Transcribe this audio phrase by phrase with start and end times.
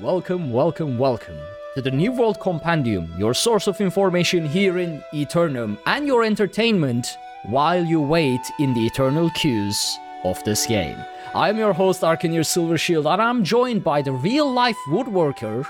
[0.00, 1.36] Welcome, welcome, welcome
[1.74, 7.18] to the New World Compendium, your source of information here in Aeternum and your entertainment
[7.46, 10.96] while you wait in the eternal queues of this game.
[11.34, 15.66] I'm your host, Arcaneer Silvershield, and I'm joined by the real life woodworker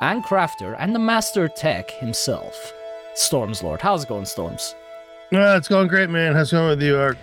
[0.00, 2.72] and crafter and the master tech himself,
[3.12, 3.82] Storms Lord.
[3.82, 4.74] How's it going, Storms?
[5.34, 6.32] Uh, it's going great, man.
[6.34, 7.18] How's it going with you, Ark?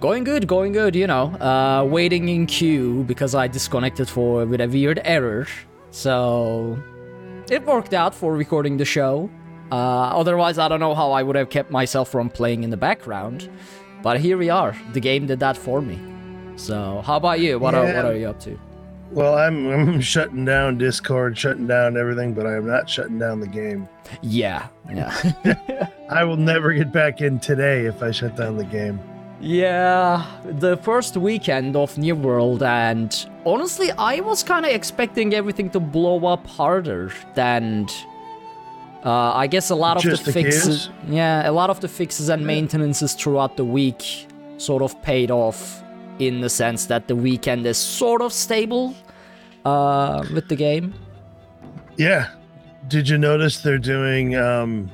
[0.00, 1.26] Going good, going good, you know.
[1.34, 5.46] Uh, waiting in queue because I disconnected for with a weird error.
[5.90, 6.78] So
[7.50, 9.30] it worked out for recording the show.
[9.72, 12.76] Uh, otherwise, I don't know how I would have kept myself from playing in the
[12.76, 13.48] background.
[14.02, 14.76] But here we are.
[14.92, 15.98] The game did that for me.
[16.56, 17.58] So, how about you?
[17.58, 18.58] What, are, what are you up to?
[19.10, 23.40] Well, I'm I'm shutting down Discord, shutting down everything, but I am not shutting down
[23.40, 23.88] the game.
[24.22, 25.88] Yeah, yeah.
[26.10, 29.00] I will never get back in today if I shut down the game.
[29.40, 35.70] Yeah, the first weekend of New World, and honestly, I was kind of expecting everything
[35.70, 37.88] to blow up harder than.
[39.02, 42.28] Uh, I guess a lot of Just the fixes, yeah, a lot of the fixes
[42.28, 44.26] and maintenances throughout the week
[44.58, 45.82] sort of paid off
[46.18, 48.94] in the sense that the weekend is sort of stable
[49.64, 50.92] uh, with the game.
[51.96, 52.28] Yeah.
[52.88, 54.90] Did you notice they're doing um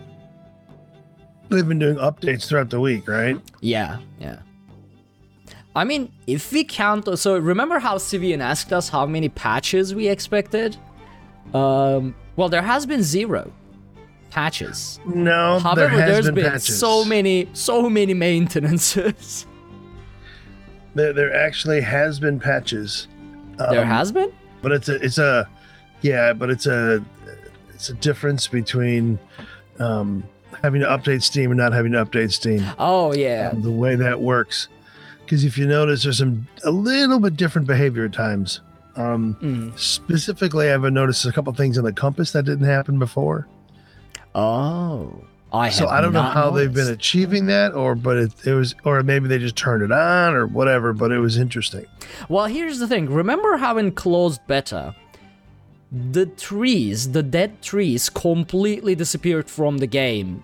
[1.48, 3.40] they've been doing updates throughout the week, right?
[3.60, 4.38] Yeah, yeah.
[5.74, 10.08] I mean, if we count, so remember how Sivian asked us how many patches we
[10.08, 10.76] expected?
[11.52, 13.52] Um, well, there has been zero
[14.30, 14.98] patches.
[15.06, 16.78] No, However, there has there's been, been, patches.
[16.78, 19.46] so many, so many maintenances.
[20.94, 23.06] There, there actually has been patches.
[23.58, 24.32] there Um, has been.
[24.62, 25.46] but it's a it's a
[26.00, 27.04] yeah but it's a
[27.74, 29.18] it's a difference between
[29.78, 30.24] um
[30.66, 32.62] having to update steam and not having to update steam.
[32.78, 34.68] Oh yeah, the way that works
[35.24, 38.60] because if you notice there's some a little bit different behavior at times.
[38.96, 39.78] Um Mm.
[39.78, 43.46] specifically i've noticed a couple things in the compass that didn't happen before.
[44.34, 48.32] Oh, I have so i don't know how they've been achieving that or but it,
[48.46, 51.86] it was or maybe they just turned it on or whatever but it was interesting.
[52.28, 53.06] Well, here's the thing.
[53.10, 54.94] Remember how in closed beta,
[55.92, 60.42] the trees, the dead trees, completely disappeared from the game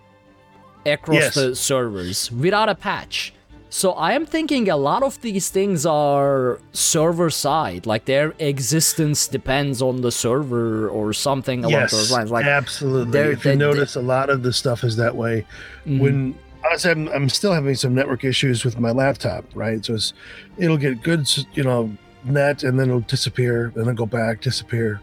[0.86, 1.34] across Yes.
[1.34, 3.32] the servers without a patch.
[3.70, 9.26] So I am thinking a lot of these things are server side, like their existence
[9.26, 12.30] depends on the server or something along those lines.
[12.30, 15.46] Like absolutely if you they- notice a lot of the stuff is that way
[15.86, 16.00] Mhm.
[16.00, 16.34] when
[16.66, 20.12] honestly I'm, I'm still having some network issues with my laptop right so it's
[20.58, 21.90] it'll get good you know
[22.24, 25.00] net and then it'll disappear and then it'll go back disappear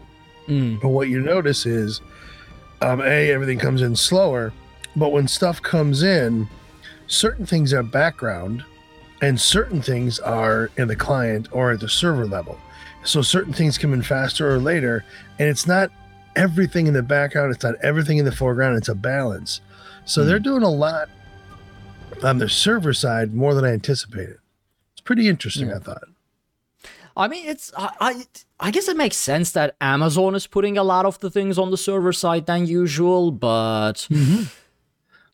[0.48, 2.00] Mm, but what you notice is
[2.82, 4.52] um a everything comes in slower
[4.96, 6.48] but when stuff comes in
[7.06, 8.64] certain things are background
[9.22, 12.58] and certain things are in the client or at the server level.
[13.04, 15.04] So certain things come in faster or later
[15.38, 15.90] and it's not
[16.36, 19.60] everything in the background it's not everything in the foreground it's a balance.
[20.04, 20.28] So Hmm.
[20.28, 21.08] they're doing a lot
[22.22, 24.38] on the server side more than i anticipated.
[24.92, 25.76] It's pretty interesting Yeah.
[25.76, 26.04] i thought.
[27.16, 28.24] I mean, it's I, I
[28.60, 31.70] I guess it makes sense that Amazon is putting a lot of the things on
[31.70, 34.06] the server side than usual, but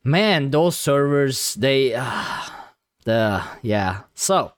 [0.06, 2.42] man, those servers they uh,
[3.04, 4.02] the yeah.
[4.14, 4.52] So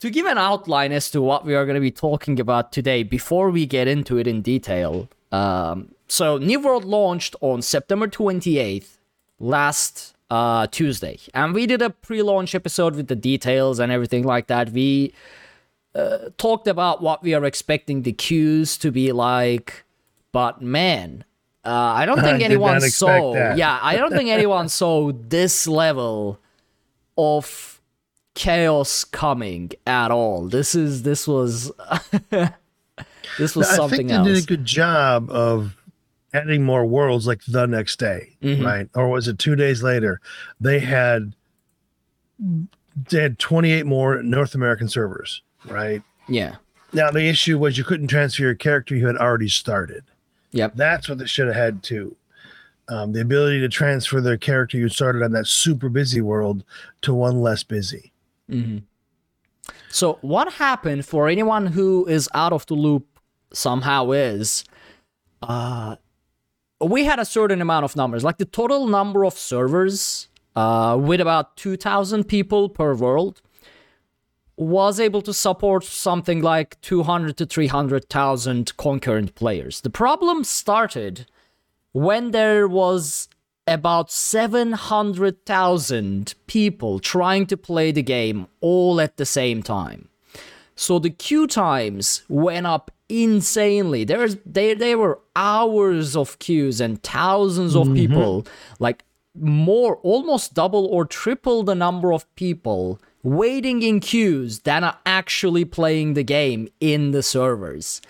[0.00, 3.02] to give an outline as to what we are going to be talking about today
[3.02, 5.08] before we get into it in detail.
[5.30, 8.96] Um, so New World launched on September 28th
[9.38, 14.46] last uh, Tuesday, and we did a pre-launch episode with the details and everything like
[14.46, 14.70] that.
[14.70, 15.12] We
[15.94, 19.84] uh, talked about what we are expecting the queues to be like,
[20.32, 21.24] but man,
[21.68, 23.34] uh, I don't think did anyone saw.
[23.34, 23.56] that.
[23.58, 26.38] Yeah, I don't think anyone saw this level
[27.16, 27.80] of
[28.34, 30.48] chaos coming at all.
[30.48, 31.70] This is this was
[33.38, 34.26] this was I something think they else.
[34.28, 35.76] did a good job of
[36.32, 38.64] adding more worlds like the next day, Mhm.
[38.64, 38.88] right?
[38.94, 40.20] Or was it two days later?
[40.60, 41.34] They had
[43.10, 46.02] they had 28 more North American servers, right?
[46.28, 46.56] yeah.
[46.92, 50.04] Now the issue was you couldn't transfer your character you had already started.
[50.52, 50.76] Yep.
[50.76, 52.16] That's what they should have had too.
[52.88, 56.64] Um, the ability to transfer their character you started on that super busy world
[57.02, 58.12] to one less busy.
[58.48, 58.78] hmm
[59.90, 63.06] So what happened for anyone who is out of the loop
[63.52, 64.64] somehow is
[65.42, 65.96] uh
[66.80, 71.20] we had a certain amount of numbers like the total number of servers uh with
[71.20, 73.40] about 2000 people per world
[74.58, 79.82] was able to support something like 200 to 300,000 concurrent players.
[79.82, 81.26] The problem started
[81.92, 83.28] when there was
[83.68, 90.08] about 700,000 people trying to play the game all at the same time.
[90.74, 94.02] So the queue times went up insanely.
[94.04, 97.94] There's there there were hours of queues and 1000s of mm-hmm.
[97.94, 98.46] people,
[98.78, 99.04] like
[99.34, 105.64] more almost double or triple the number of people waiting in queues than are actually
[105.64, 108.00] playing the game in the servers.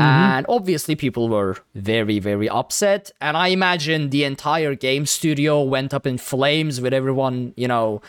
[0.00, 3.10] And obviously, people were very, very upset.
[3.20, 8.00] And I imagine the entire game studio went up in flames with everyone, you know,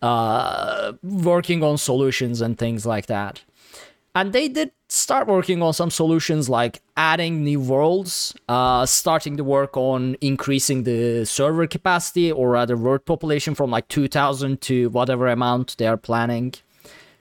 [0.00, 3.42] uh, working on solutions and things like that.
[4.16, 9.44] And they did start working on some solutions like adding new worlds, uh, starting to
[9.44, 15.26] work on increasing the server capacity or rather world population from like 2000 to whatever
[15.26, 16.54] amount they are planning.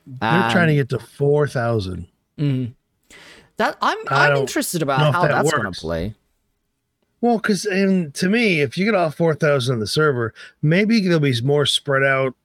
[0.06, 2.08] They're trying to get to 4,000.
[3.58, 6.16] That I'm I'm interested about how that that's gonna play.
[7.22, 11.20] Well, because and to me, if you get all 4,000 on the server, maybe they'll
[11.20, 12.36] be more spread out,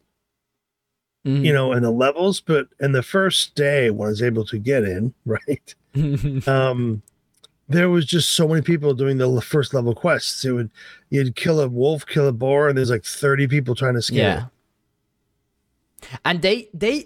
[1.28, 1.44] Mhm.
[1.44, 2.40] you know, in the levels.
[2.40, 5.74] But in the first day, when I was able to get in, right,
[6.48, 7.02] um,
[7.68, 10.44] there was just so many people doing the first level quests.
[10.44, 10.70] It would,
[11.10, 14.16] you'd kill a wolf, kill a boar, and there's like 30 people trying to scale.
[14.16, 14.44] Yeah.
[16.24, 17.04] And they they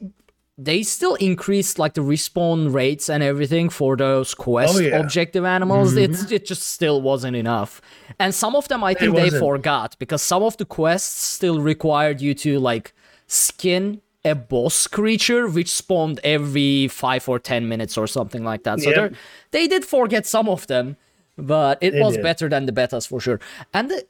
[0.58, 4.90] they still increased like the respawn rates and everything for those quest Oh, yeah.
[4.90, 5.00] Mm-hmm.
[5.04, 5.96] objective animals.
[5.96, 7.80] It's it just still wasn't enough.
[8.18, 12.20] And some of them I think they forgot because some of the quests still required
[12.20, 12.92] you to like
[13.26, 18.80] skin a boss creature which spawned every five or ten minutes or something like that.
[18.80, 19.14] So Yep.
[19.50, 20.96] they're did forget some of them,
[21.36, 22.22] but it They was did.
[22.22, 23.40] better than the betas for sure.
[23.74, 24.06] And the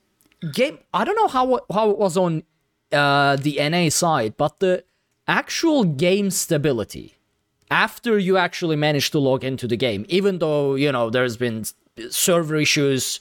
[0.53, 2.43] game, I don't know how how it was on
[2.93, 4.85] uh, the NA side, but the
[5.27, 7.15] actual game stability
[7.71, 11.65] after you actually manage to log into the game, even though you know there's been
[12.11, 13.19] server issues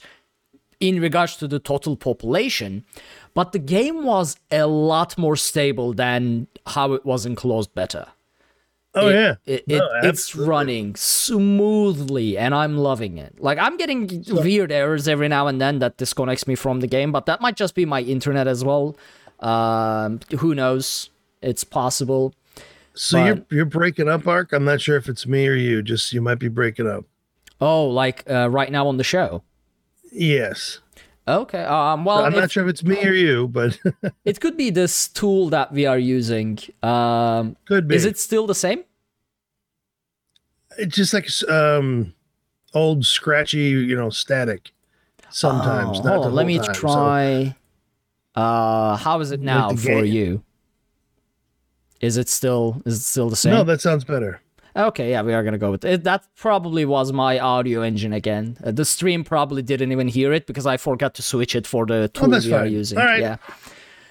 [0.80, 2.84] in regards to the total population,
[3.34, 8.08] but the game was a lot more stable than how it was in closed beta.
[8.94, 9.34] Oh, It- yeah.
[9.46, 15.28] it, No, it's running smoothly and i'm loving it like i'm getting weird errors every
[15.28, 18.02] now and then that disconnects me from the game but that might just be my
[18.02, 18.94] internet as well
[19.40, 21.08] um who knows
[21.40, 22.34] it's possible
[22.94, 24.52] So but- you're, you're breaking up, Ark?
[24.52, 25.80] I'm not sure if it's me or you.
[25.82, 27.04] Just you might be breaking up.
[27.62, 29.42] oh like uh, right now on the show
[30.14, 30.80] Yes.
[31.28, 33.78] Okay um well I'm if- not sure if it's me or you, but
[34.24, 37.94] it could be this tool that we are using um could be.
[37.94, 38.84] is it still the same
[40.78, 42.14] It's just like um,
[42.74, 44.72] old scratchy, you know, static.
[45.30, 46.00] Sometimes.
[46.00, 47.56] Oh, hold on, let me time, so- try.
[48.34, 50.06] Uh, how is it now for game.
[50.06, 50.42] you?
[52.00, 53.52] Is it still is it still the same?
[53.54, 54.40] no, that sounds better.
[54.76, 56.04] Okay, yeah, we are gonna go with it.
[56.04, 58.56] That probably was my audio engine again.
[58.64, 61.86] Uh, the stream probably didn't even hear it because I forgot to switch it for
[61.86, 62.98] the tool Oh, we are using.
[62.98, 63.20] All right.
[63.20, 63.36] Yeah,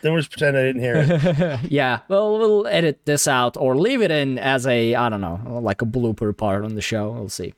[0.01, 1.59] Then we'll just pretend I didn't hear it.
[1.71, 1.99] yeah.
[2.07, 5.81] Well, we'll edit this out or leave it in as a I don't know, like
[5.81, 7.11] a blooper part on the show.
[7.11, 7.53] We'll see.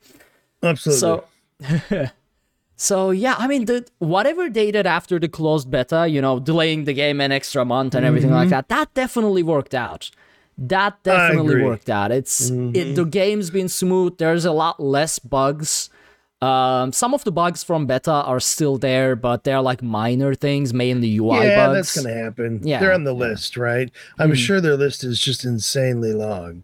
[0.62, 1.00] Absolutely.
[1.00, 1.24] So,
[2.76, 6.84] so yeah, I mean, the whatever they did after the closed beta, you know, delaying
[6.84, 10.10] the game an extra month and everything like that, that definitely worked out.
[10.56, 12.12] That definitely worked out.
[12.12, 14.18] It's it, the game's been smooth.
[14.18, 15.90] There's a lot less bugs.
[16.40, 20.74] Um, some of the bugs from beta are still there, but they're like minor things,
[20.74, 21.74] mainly UI yeah, bugs.
[21.94, 22.60] that's gonna happen.
[22.62, 23.90] Yeah, They're on the list, right?
[24.18, 26.62] I'm sure their list is just insanely long.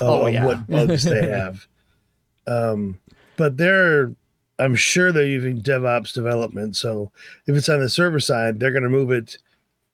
[0.00, 0.44] Of, Oh, yeah.
[0.46, 1.66] what bugs they have.
[2.46, 3.00] Um,
[3.36, 4.12] but they're,
[4.60, 6.76] I'm sure they're using DevOps development.
[6.76, 7.10] So
[7.46, 9.38] if it's on the server side, they're gonna move it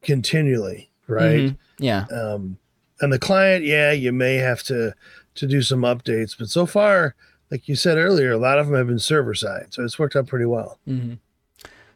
[0.03, 1.41] continually, right?
[1.53, 1.57] Mhm.
[1.79, 2.05] Yeah.
[2.13, 2.59] Um,
[3.03, 4.95] and the client, yeah, you may have to
[5.35, 7.15] to do some updates, but so far,
[7.51, 10.17] like you said earlier, a lot of them have been server side, so it's worked
[10.17, 10.79] out pretty well.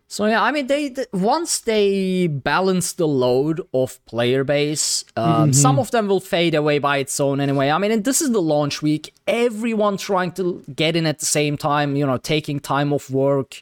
[0.09, 5.53] So yeah, I mean, they, th- once they balance the load of player base, um,
[5.53, 7.71] some of them will fade away by its own anyway.
[7.71, 9.13] I mean, and this is the launch week.
[9.27, 13.61] Everyone trying to get in at the same time, you know, taking time off work,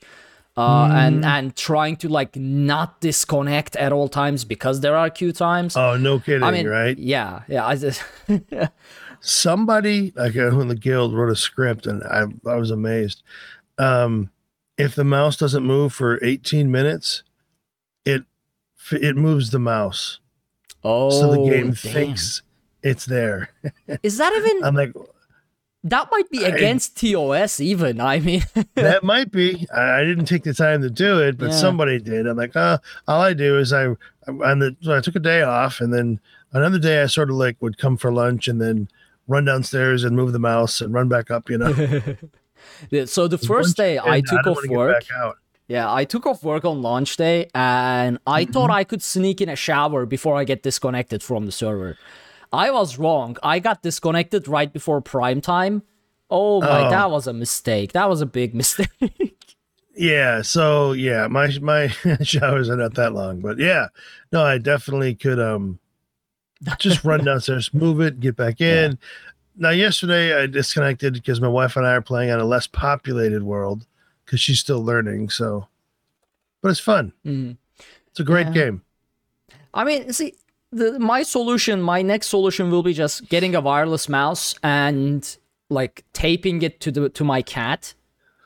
[0.57, 5.33] uh, and and trying to like not disconnect at all times because there are queue
[5.33, 5.77] times.
[5.77, 6.97] Oh, no kidding, I mean, right?
[6.97, 7.67] yeah, yeah.
[7.67, 8.03] I just,
[9.25, 13.23] somebody like uh, who in the guild wrote a script and I, I was amazed
[13.79, 14.31] um
[14.77, 17.23] if the mouse doesn't move for 18 minutes
[18.05, 18.25] it
[18.93, 20.21] it moves the mouse
[20.83, 21.75] oh, so the game damn.
[21.75, 22.43] thinks
[22.83, 23.49] it's there
[24.03, 24.63] Is that even?
[24.65, 24.93] i'm like
[25.85, 27.61] that might be against TOS.
[27.61, 28.43] Even I mean,
[28.75, 31.57] that might be I, I didn't take the time to do it but Yeah.
[31.57, 33.87] somebody did i'm like oh all i do is i
[34.27, 36.19] on the so i took a day off and then
[36.53, 38.89] another day i sort of like would come for lunch and then
[39.29, 41.73] run downstairs and move the mouse and run back up you know
[42.91, 45.05] Yeah, so the first day I took don't off work.
[45.69, 48.81] Yeah, I took off work on launch day and I thought Mm-hmm.
[48.81, 51.99] I could sneak in a shower before I get disconnected from the server.
[52.55, 53.37] I was wrong.
[53.43, 55.83] I got disconnected right before prime time.
[56.31, 56.91] Oh my, Oh.
[56.91, 57.93] that was a mistake.
[57.93, 59.37] That was a big mistake.
[59.97, 61.89] Yeah, so yeah, my my
[62.23, 63.89] showers are not that long, but yeah,
[64.33, 65.79] no, I definitely could um
[66.79, 68.99] just run downstairs, move it, get back in.
[69.57, 73.45] Now, yesterday I disconnected because my wife and I are playing on a less populated
[73.45, 73.87] world
[74.25, 75.31] because she's still learning.
[75.31, 75.69] So,
[76.61, 77.13] but it's fun.
[77.25, 77.57] Mhm.
[78.09, 78.53] It's a great Yeah.
[78.53, 78.83] game.
[79.73, 80.35] I mean, see,
[80.75, 85.37] the, my solution, my next solution will be just getting a wireless mouse and
[85.71, 87.95] like taping it to the to my cat.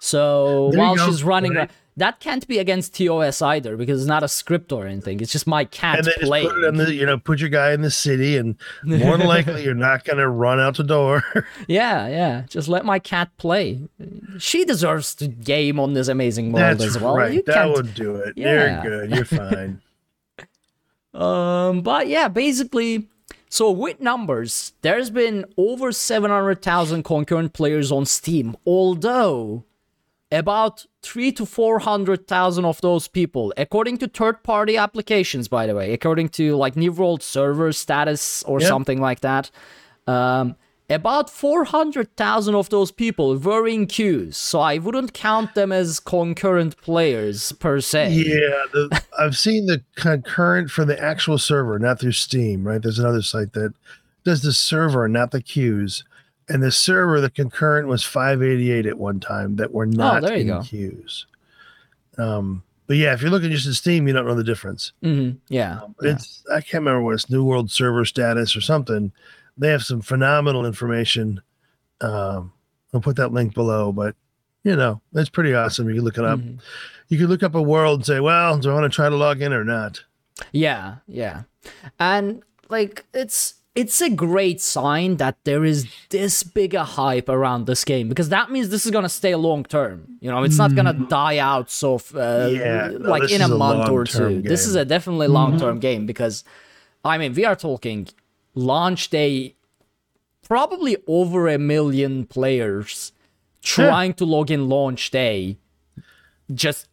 [0.01, 1.71] So There while she's running, right.
[1.97, 5.21] that can't be against TOS either because it's not a script or anything.
[5.21, 6.49] It's just my cat And then just playing.
[6.49, 8.55] put it on the, you know, put your guy in the city, and
[8.85, 11.25] more than likely you're not going to run out the door.
[11.67, 12.45] Yeah, yeah.
[12.49, 13.81] Just let my cat play.
[14.39, 17.17] She deserves to game on this amazing world That's as well.
[17.17, 17.33] right.
[17.35, 18.35] You that would do it.
[18.37, 18.83] Yeah.
[18.85, 19.11] You're good.
[19.17, 19.83] You're fine.
[21.19, 23.09] Um, but yeah, basically,
[23.49, 29.65] so with numbers, there's been over 700,000 concurrent players on Steam, although
[30.31, 35.93] about three to 400,000 of those people, according to third party applications, by the way,
[35.93, 38.69] according to like New World server status or Yep.
[38.69, 39.51] something like that,
[40.07, 40.55] um,
[40.91, 44.37] about 400,000 of those people were in queues.
[44.37, 48.11] So I wouldn't count them as concurrent players per se.
[48.13, 52.67] Yeah, the, I've seen the concurrent for the actual server, not through Steam.
[52.67, 52.81] Right?
[52.83, 53.75] There's another site that
[54.25, 56.05] does the server, not the queues.
[56.51, 60.37] And the server, the concurrent was 588 at one time that were not Oh, there
[60.37, 60.63] you in go.
[60.63, 61.27] queues.
[62.17, 64.93] Um, but yeah, if you're looking just at Steam, you don't know the difference.
[65.03, 65.81] hmm Yeah.
[66.03, 66.13] yeah.
[66.13, 69.13] It's I can't remember what it's New World server status or something.
[69.59, 71.41] They have some phenomenal information.
[72.01, 72.53] Um,
[72.95, 74.15] I'll put that link below, but
[74.65, 75.89] you know, it's pretty awesome.
[75.89, 76.39] You can look it up.
[76.41, 76.59] Mhm.
[77.09, 79.17] You can look up a world and say, well, do I want to try to
[79.17, 80.05] log in or not?
[80.53, 81.43] Yeah, yeah.
[81.99, 87.67] And like it's it's a great sign that there is this big a hype around
[87.67, 90.19] this game because that means this is gonna stay long term.
[90.21, 92.49] You know, it's not gonna die out so f- uh.
[92.51, 94.19] Yeah, no, like in a month or two.
[94.19, 96.45] long-term This is a definitely long term game because
[97.05, 98.09] I mean we are talking
[98.59, 99.55] launch day
[100.43, 103.13] probably over a million players
[103.63, 105.59] trying to log in launch day.
[106.53, 106.87] Just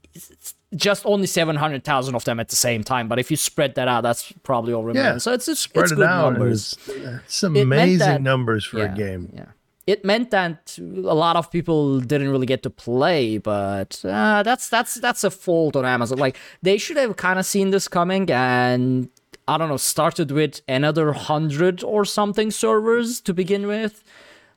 [0.76, 3.08] just only 700,000 of them at the same time.
[3.08, 5.20] But if you spread that out that's probably over a Yeah, million.
[5.22, 6.34] So it's it's, Spread it's it good out.
[6.34, 6.78] numbers.
[6.88, 9.32] It's, amazing that- numbers for yeah, a game.
[9.34, 9.46] yeah.
[9.88, 10.82] It meant that a
[11.14, 15.76] lot of people didn't really get to play but uh, that's that's that's a fault
[15.76, 16.18] on amazon.
[16.18, 19.10] Like they should have kind of seen this coming and
[19.48, 24.04] i don't know started with another 100 or something servers to begin with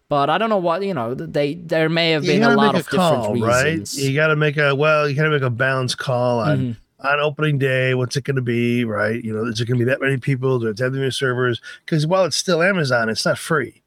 [0.08, 2.80] but i don't know what you know they there may have been a lot make
[2.80, 3.94] of a call, different right?
[3.94, 5.08] You got to make a well.
[5.08, 7.06] You got to make a balanced call on Mm-hmm.
[7.06, 7.94] on opening day.
[7.94, 9.22] What's it going to be, right?
[9.22, 10.58] You know, is it going to be that many people?
[10.58, 11.60] Do it have that many servers?
[11.84, 13.82] Because while it's still Amazon, it's not free,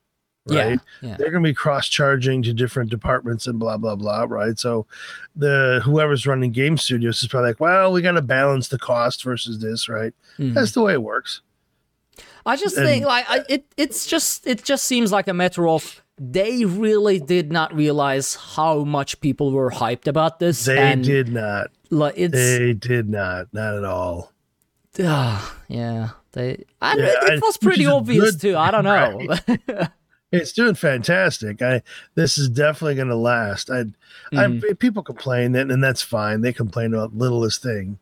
[0.47, 0.79] right?
[1.01, 4.25] yeah yeah they're going to be cross charging to different departments and blah blah blah
[4.27, 4.85] right so
[5.35, 9.23] the whoever's running game studios is probably like well we got to balance the cost
[9.23, 10.53] versus this right Mhm.
[10.53, 11.41] that's the way it works
[12.45, 15.67] I just And- think like I, it it's just it just seems like a matter
[15.67, 20.65] of they really did not realize how much people were hyped about this.
[20.65, 24.31] they did not like it's they did not not at all
[25.03, 28.57] ah, yeah they and Yeah, it, it was pretty obvious good too.
[28.57, 29.35] I don't know.
[30.31, 31.81] it's doing fantastic i
[32.15, 33.83] this is definitely going to last i
[34.33, 34.63] Mhm.
[34.69, 37.97] i people complain that and that's fine they complain about littlest thing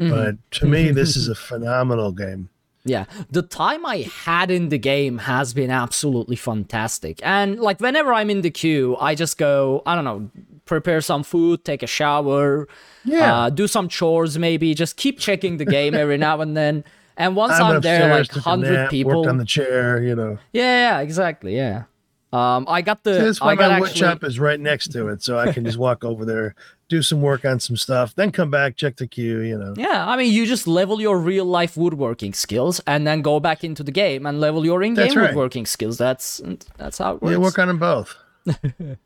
[0.00, 0.10] Mhm.
[0.10, 2.48] but to me this is a phenomenal game
[2.84, 7.20] Yeah, the time I had in the game has been absolutely fantastic.
[7.22, 10.30] And like whenever I'm in the queue, I just go, I don't know,
[10.64, 12.66] prepare some food, take a shower,
[13.04, 13.34] Yeah.
[13.34, 16.82] uh, do some chores maybe, just keep checking the game every now and then.
[17.18, 19.20] And once I I'm, there, like hundred people.
[19.20, 21.56] worked on the chair you know Yeah, yeah, exactly.
[21.56, 21.84] Yeah.
[22.30, 23.12] Um, I got the.
[23.12, 25.50] That's why I got my wood actually, shop is right next to it, so I
[25.50, 26.54] can just walk over there,
[26.88, 29.40] do some work on some stuff, then come back, check the queue.
[29.40, 33.22] You know, Yeah, I mean, you just level your real life woodworking skills and then
[33.22, 35.28] go back into the game and level your in-game right.
[35.28, 35.96] woodworking skills.
[35.96, 36.42] That's
[36.76, 37.32] that's how it works.
[37.32, 38.14] you work on them both.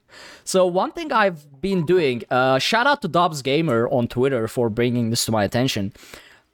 [0.45, 4.69] So one thing I've been doing, uh, shout out to Dobbs Gamer on Twitter for
[4.69, 5.93] bringing this to my attention.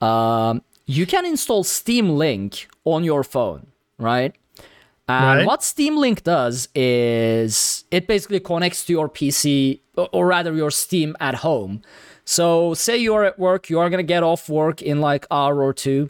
[0.01, 0.63] Um,
[0.97, 3.67] you can install Steam Link on your phone,
[3.99, 4.35] right?
[5.07, 5.47] And Right.
[5.47, 11.15] what Steam Link does is it basically connects to your PC, or- rather your Steam
[11.21, 11.83] at home.
[12.25, 15.73] So say you're at work, you are gonna get off work in like hour or
[15.73, 16.09] two.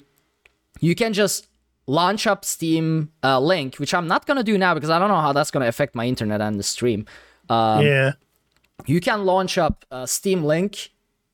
[0.81, 1.49] You can just
[1.87, 5.21] launch up Steam uh, Link, which I'm not gonna do now because I don't know
[5.21, 7.05] how that's gonna affect my internet and the stream.
[7.49, 8.13] Um, yeah,
[8.87, 10.91] you can launch up uh, Steam Link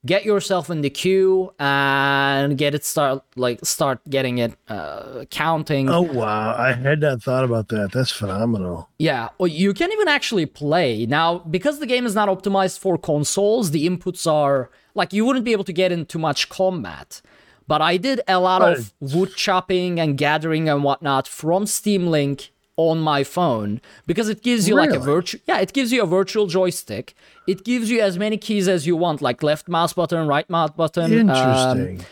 [0.06, 5.88] get yourself in the queue and get it start like start getting it uh, counting.
[5.88, 7.92] Oh wow, I had not thought about that.
[7.92, 8.88] That's phenomenal.
[8.98, 12.98] Yeah, or you can even actually play now because the game is not optimized for
[12.98, 13.70] consoles.
[13.70, 17.20] The inputs are like you wouldn't be able to get into much combat.
[17.66, 22.52] But I did a lot of wood chopping and gathering and whatnot from Steam Link
[22.76, 26.06] on my phone because it gives you like a virtual yeah it gives you a
[26.06, 27.14] virtual joystick.
[27.46, 30.70] It gives you as many keys as you want like left mouse button right mouse
[30.70, 32.04] button um, Interesting.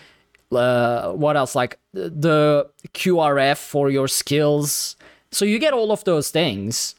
[0.55, 1.55] uh, what else?
[1.55, 4.97] Like the qrf for your skills.
[5.31, 6.95] So you get all of those things.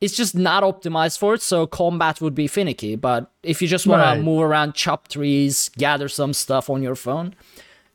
[0.00, 3.84] It's just not optimized for it so combat would be finicky but if you just
[3.86, 4.14] want Right.
[4.16, 7.34] to move around chop trees gather some stuff on your phone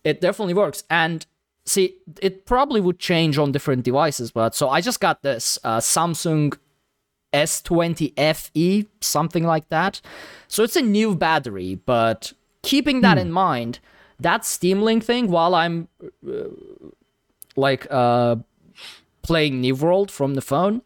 [0.03, 0.83] it definitely works.
[0.89, 1.25] And
[1.65, 5.77] see it probably would change on different devices but so i just got this uh,
[5.79, 6.53] samsung
[7.33, 9.99] s20 fe something like that.
[10.47, 13.79] So it's a new battery but keeping that in mind
[14.19, 15.87] that steam link thing while i'm
[16.25, 16.43] uh,
[17.55, 18.35] like uh
[19.21, 20.81] playing new world from the phone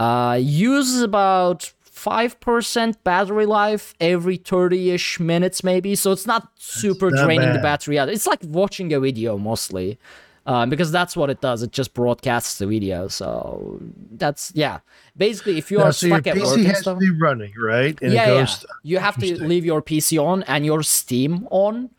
[0.00, 5.94] uh uses about 5% battery life every 30ish minutes maybe.
[5.94, 8.08] So it's not super not draining the battery out.
[8.08, 9.98] It's like watching a video mostly
[10.46, 11.62] um, because that's what it does.
[11.62, 13.08] It just broadcasts the video.
[13.08, 14.80] So that's yeah.
[15.16, 17.00] Basically if you Now, are so your stuck at work PC and has stuff to
[17.00, 17.98] be running, right?
[18.02, 18.56] And yeah, it yeah.
[18.82, 21.90] You have to leave your PC on and your Steam on,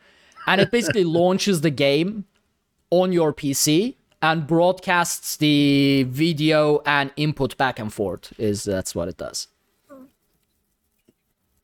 [0.45, 2.25] and it basically launches the game
[2.91, 8.33] on your PC and broadcasts the video and input back and forth.
[8.37, 9.47] Is that's what it does,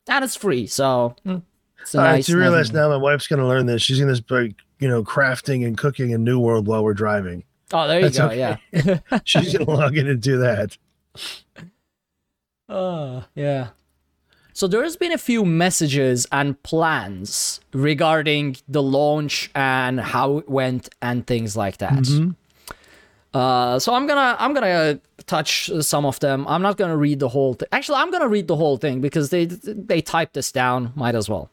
[0.08, 1.42] and it's free, so mm,
[1.82, 2.28] it's a All right, nice.
[2.28, 3.82] so you nice- realize now my wife's going to learn this.
[3.82, 7.44] She's going to like, you know, crafting and cooking in New World while we're driving.
[7.74, 8.26] oh, there you That's go.
[8.28, 8.58] okay.
[8.72, 9.00] Yeah.
[9.26, 10.78] She's going to log in and do that.
[12.68, 13.70] Uh, yeah.
[14.54, 20.50] So there has been a few messages and plans regarding the launch and how it
[20.50, 22.08] went and things like that.
[23.34, 26.48] Uh, so I'm gonna I'm gonna touch some of them.
[26.48, 27.68] I'm not gonna read the whole thing.
[27.72, 30.92] Actually, I'm gonna read the whole thing because they they typed this down.
[30.96, 31.50] Might as well.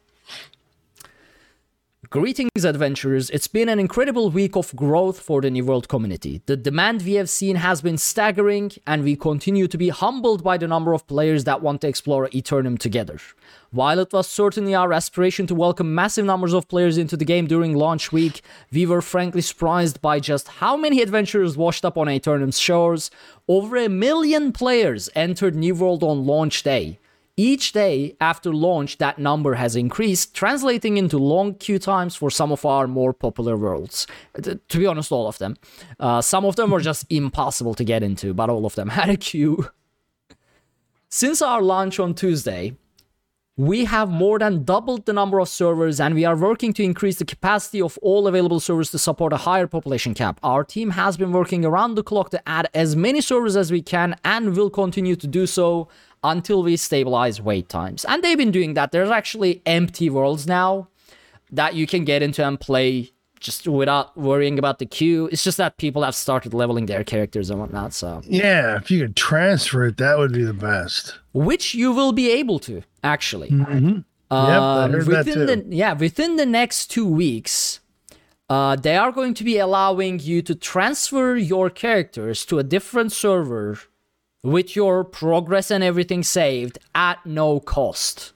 [2.07, 3.29] Greetings, adventurers.
[3.29, 6.41] It's been an incredible week of growth for the New World community.
[6.45, 10.57] The demand we have seen has been staggering, and we continue to be humbled by
[10.57, 13.17] the number of players that want to explore Aeternum together.
[13.71, 17.47] While it was certainly our aspiration to welcome massive numbers of players into the game
[17.47, 22.07] during launch week, we were frankly surprised by just how many adventurers washed up on
[22.07, 23.11] Aeternum's shores.
[23.49, 26.97] Over a million players entered New World on launch day.
[27.39, 32.51] Each day after launch, that number has increased, translating into long queue times for some
[32.51, 34.07] of our more popular worlds.
[34.43, 35.55] To be honest, all of them.
[36.01, 39.07] Uh, some of them were just impossible to get into, but all of them had
[39.07, 39.69] a queue.
[41.07, 42.75] Since our launch on Tuesday,
[43.59, 47.17] we have more than doubled the number of servers and we are working to increase
[47.17, 50.39] the capacity of all available servers to support a higher population cap.
[50.43, 53.81] Our team has been working around the clock to add as many servers as we
[53.81, 55.89] can and will continue to do so
[56.23, 58.05] until we stabilize wait times.
[58.05, 58.91] And they've been doing that.
[58.91, 60.87] There's actually empty worlds now
[61.51, 65.27] that you can get into and play just without worrying about the queue.
[65.31, 68.99] It's just that people have started leveling their characters and whatnot, so Yeah, if you
[68.99, 71.17] could transfer it, that would be the best.
[71.31, 73.49] which you will be able to actually.
[73.49, 73.99] Mm-hmm.
[74.31, 77.79] Um, heard that within the yeah within the next two weeks
[78.47, 83.11] uh, they are going to be allowing you to transfer your characters to a different
[83.11, 83.79] server
[84.43, 88.33] with your progress and everything saved at no cost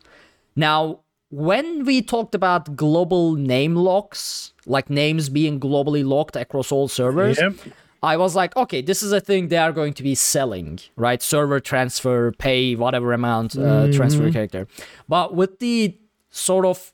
[0.55, 6.87] now when we talked about global name locks like names being globally locked across all
[6.87, 7.55] servers Yep.
[8.03, 11.21] I was like, okay, this is a thing they are going to be selling, right?
[11.21, 14.67] Server transfer, pay whatever amount, uh, transfer character.
[15.07, 15.97] But with the
[16.29, 16.91] sort of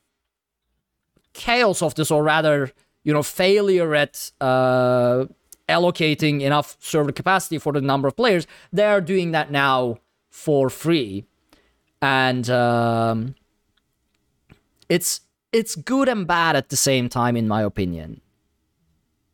[1.33, 2.71] chaos of this, or rather,
[3.03, 5.25] you know, failure at uh,
[5.69, 10.69] allocating enough server capacity for the number of players, they are doing that now for
[10.69, 11.25] free,
[12.01, 13.35] and um,
[14.89, 18.21] it's it's good and bad at the same time, in my opinion.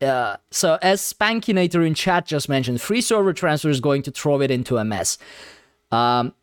[0.01, 4.41] Uh, so as Spankinator in chat just mentioned, free server transfer is going to throw
[4.41, 5.17] it into a mess.
[5.91, 6.33] Um,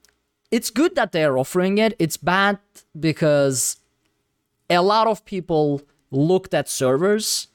[0.51, 1.95] it's good that they're offering it.
[1.99, 2.59] It's bad
[2.99, 3.77] because
[4.69, 7.49] a lot of people looked at servers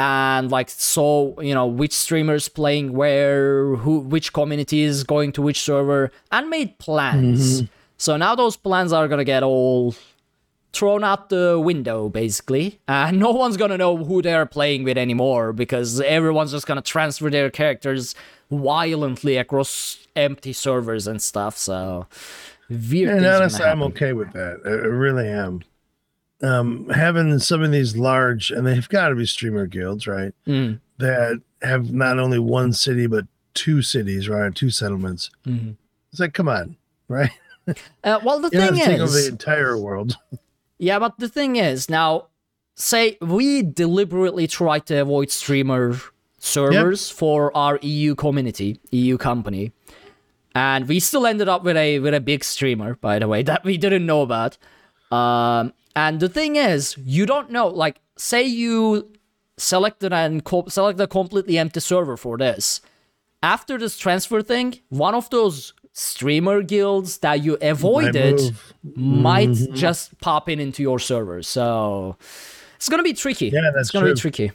[0.00, 5.42] and like saw you know which streamers playing where, who which community is going to
[5.42, 7.62] which server, and made plans.
[7.62, 7.72] Mm-hmm.
[7.98, 9.94] So now those plans are gonna get all
[10.72, 15.52] thrown out the window basically and no one's gonna know who they're playing with anymore
[15.52, 18.14] because everyone's just gonna transfer their characters
[18.52, 22.06] violently across empty servers and stuff so
[22.70, 24.60] weird And honestly, I'm okay with that.
[24.64, 25.62] I really am.
[26.42, 30.32] Um, having some of these large, and they've got to be streamer guilds, right?
[30.46, 34.54] Mm, That have not only one city but two cities, right?
[34.54, 35.30] Two settlements.
[35.46, 35.76] mhm.
[36.12, 36.76] It's like, come on,
[37.08, 37.30] right?
[38.02, 40.16] Uh, well, the thing is, the entire world.
[40.78, 42.26] yeah, but the thing is, now,
[42.74, 45.96] say we deliberately try to avoid streamer
[46.38, 49.70] servers for our EU community, EU company,
[50.52, 53.62] and we still ended up with a with a big streamer, by the way, that
[53.62, 54.56] we didn't know about.
[55.12, 57.68] Um, and the thing is, you don't know.
[57.68, 59.12] Like, say you
[59.58, 62.80] selected and co- select a completely empty server for this.
[63.42, 68.40] After this transfer thing, one of those streamer guilds that you avoided
[68.94, 69.74] might mm-hmm.
[69.74, 71.42] just pop in into your server.
[71.42, 72.16] So
[72.76, 73.48] it's gonna be tricky.
[73.48, 74.14] Yeah, that's it's gonna true.
[74.14, 74.52] be tricky.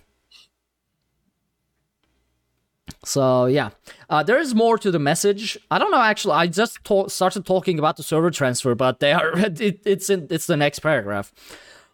[3.06, 3.70] So yeah,
[4.10, 5.58] uh, there is more to the message.
[5.70, 6.02] I don't know.
[6.02, 10.10] Actually, I just ta- started talking about the server transfer, but they are it, it's
[10.10, 11.32] in it's the next paragraph.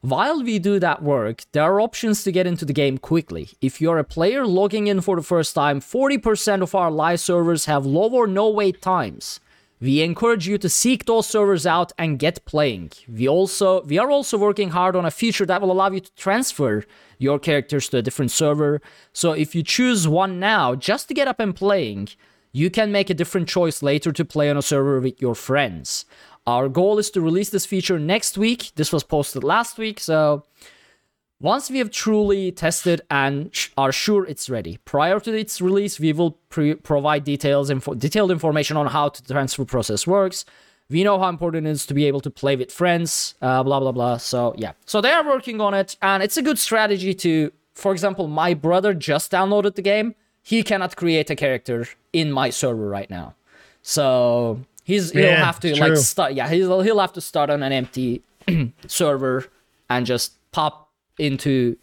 [0.02, 3.50] While we do that work, there are options to get into the game quickly.
[3.62, 7.66] If you're a player logging in for the first time, 40% of our live servers
[7.66, 9.40] have low or no wait times.
[9.82, 12.92] We encourage you to seek those servers out and get playing.
[13.08, 16.16] We also we are also working hard on a feature that will allow you to
[16.16, 16.86] transfer
[17.18, 18.80] your characters to a different server.
[19.12, 22.10] So if you choose one now just to get up and playing,
[22.52, 26.06] you can make a different choice later to play on a server with your friends.
[26.46, 28.72] Our goal is to release this feature next week.
[28.76, 30.44] This was posted last week, so
[31.42, 36.00] once we have truly tested and sh- are sure it's ready, prior to its release,
[36.00, 40.46] we will pre- provide details info- detailed information on how the transfer process works.
[40.90, 43.80] We know how important it is to be able to play with friends, uh, blah
[43.80, 44.18] blah blah.
[44.18, 47.52] So yeah, so they are working on it, and it's a good strategy to.
[47.74, 50.14] For example, my brother just downloaded the game.
[50.44, 53.36] He cannot create a character in my server right now,
[53.82, 56.34] so he's he'll have to like start.
[56.34, 58.22] Yeah, he'll he'll have to start on an empty
[58.88, 59.46] server
[59.90, 60.81] and just pop
[61.18, 61.78] into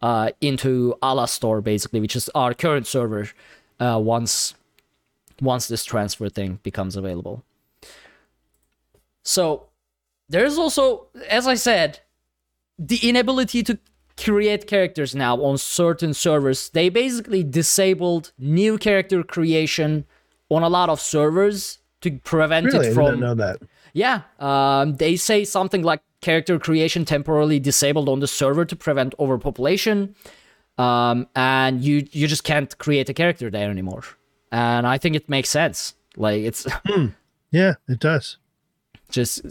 [0.00, 3.28] uh into Alastor basically, which is our current server.
[3.80, 4.54] Uh, once
[5.40, 7.42] once this transfer thing becomes available.
[9.24, 9.66] So
[10.28, 12.00] there's also, as I said,
[12.78, 13.78] the inability to
[14.16, 16.68] create characters now on certain servers.
[16.70, 20.04] They basically disabled new character creation
[20.48, 22.78] on a lot of servers to prevent Really?
[22.78, 23.58] I it didn't from know that.
[23.92, 29.14] yeah, um, they say something like character creation temporarily disabled on the server to prevent
[29.18, 30.14] overpopulation,
[30.78, 34.02] um, and you you just can't create a character there anymore.
[34.50, 35.94] And I think it makes sense.
[36.16, 36.66] Like it's
[37.50, 38.38] Yeah, it does.
[39.10, 39.42] just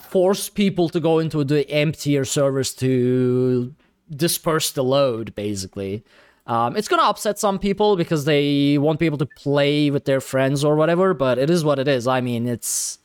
[0.00, 3.74] force people to go into the emptier servers to
[4.14, 6.04] disperse the load, basically.
[6.46, 10.20] Um, it's gonna upset some people because they won't be able to play with their
[10.20, 12.06] friends or whatever, but it is what it is.
[12.06, 12.98] I mean, it's,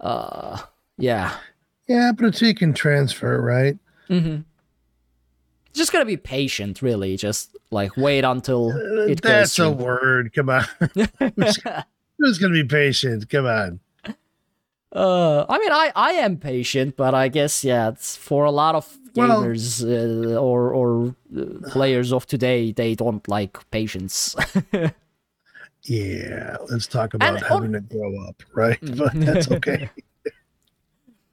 [0.00, 0.58] uh,
[0.98, 1.36] yeah,
[1.88, 3.76] Yeah, but you can transfer, right?
[4.08, 4.42] Mm-hmm.
[5.72, 7.16] just gotta be patient, really.
[7.16, 8.70] Just like wait until
[9.08, 9.30] it goes.
[9.32, 10.32] That's a word.
[10.34, 10.64] Come on.
[11.36, 11.58] who's,
[12.18, 13.28] who's gonna be patient?
[13.28, 13.80] Come on.
[14.94, 18.74] Uh, I mean, I I am patient, but I guess yeah, it's for a lot
[18.74, 24.36] of Well- gamers uh, or or uh, players of today, they don't like patience.
[25.84, 28.78] Yeah, let's talk about And having to grow up, right?
[28.96, 29.90] But that's okay.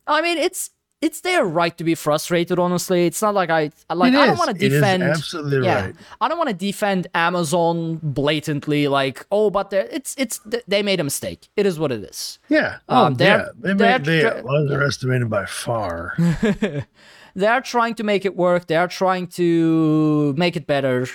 [0.09, 2.59] I mean, it's it's their right to be frustrated.
[2.59, 5.03] Honestly, it's not like I like It I don't want to It is defend.
[5.03, 5.95] absolutely yeah, right.
[6.19, 8.89] I don't want to defend Amazon blatantly.
[8.89, 11.47] Like, oh, but they're, it's it's they made a mistake.
[11.55, 12.37] It is what it is.
[12.49, 12.79] Yeah.
[12.89, 13.45] Oh, Um, they're- yeah.
[13.57, 16.17] They, they're made, they tr- underestimated by far.
[17.35, 18.67] They're trying to make it work.
[18.67, 21.07] They're trying to make it better.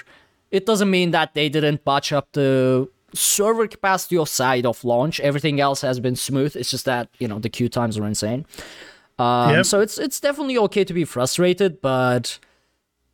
[0.50, 5.20] It doesn't mean that they didn't botch up the server capacity side of launch.
[5.20, 6.57] Everything else has been smooth.
[6.57, 8.46] It's just that you know the queue times are insane.
[9.18, 9.66] Um, Yep.
[9.66, 12.38] So it's it's definitely okay to be frustrated, but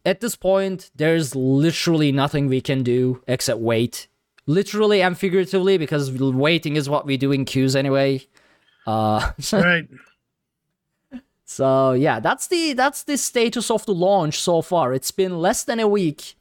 [0.05, 4.09] at this point, there's literally nothing we can do except wait.
[4.47, 8.27] Literally and figuratively, because waiting is what we do in queues anyway.
[8.87, 9.87] Uh, right.
[11.45, 14.95] so yeah, that's the that's the status of the launch so far.
[14.95, 16.35] It's been less than a week.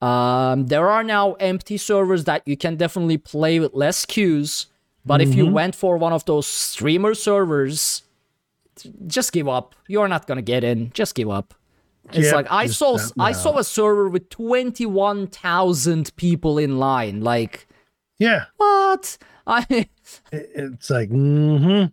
[0.00, 4.66] Um, there are now empty servers that you can definitely play with less queues.
[5.04, 8.02] But if you went for one of those streamer servers,
[9.06, 9.74] just give up.
[9.88, 10.90] You're not gonna get in.
[10.92, 11.54] Just give up.
[12.12, 16.58] It's Yep, like I saw don't I saw a server with twenty one thousand people
[16.58, 17.22] in line.
[17.22, 17.66] Like
[18.18, 18.46] Yeah.
[18.56, 19.16] what?
[19.46, 21.86] I It- It's like, mm-hmm.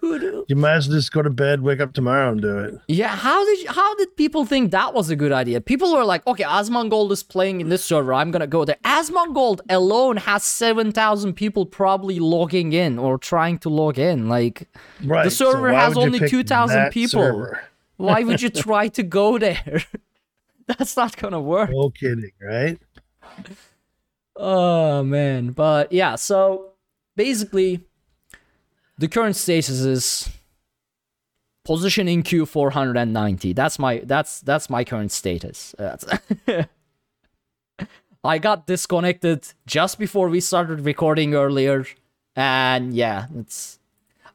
[0.00, 2.58] Who do- You might as well just go to bed, wake up tomorrow, and do
[2.58, 2.74] it.
[2.88, 5.60] Yeah, how did how did people think that was a good idea?
[5.60, 8.12] People were like, okay, Asmongold is playing in this server.
[8.14, 8.76] I'm gonna go there.
[8.84, 14.28] Asmongold alone has seven thousand people probably logging in or trying to log in.
[14.28, 14.68] Like,
[15.04, 15.24] Right.
[15.24, 17.52] the server why has only pick 2,000 people.
[17.96, 19.82] Why would you try to go there?
[20.66, 21.70] That's not gonna work.
[21.70, 22.78] No kidding, right?
[24.36, 26.14] Oh man, but yeah.
[26.14, 26.72] So
[27.16, 27.84] basically,
[29.00, 30.28] the current status is
[31.64, 33.54] position in queue 490.
[33.54, 35.74] That's my that's that's my current status.
[38.22, 41.86] I got disconnected just before we started recording earlier,
[42.36, 43.78] and yeah, it's.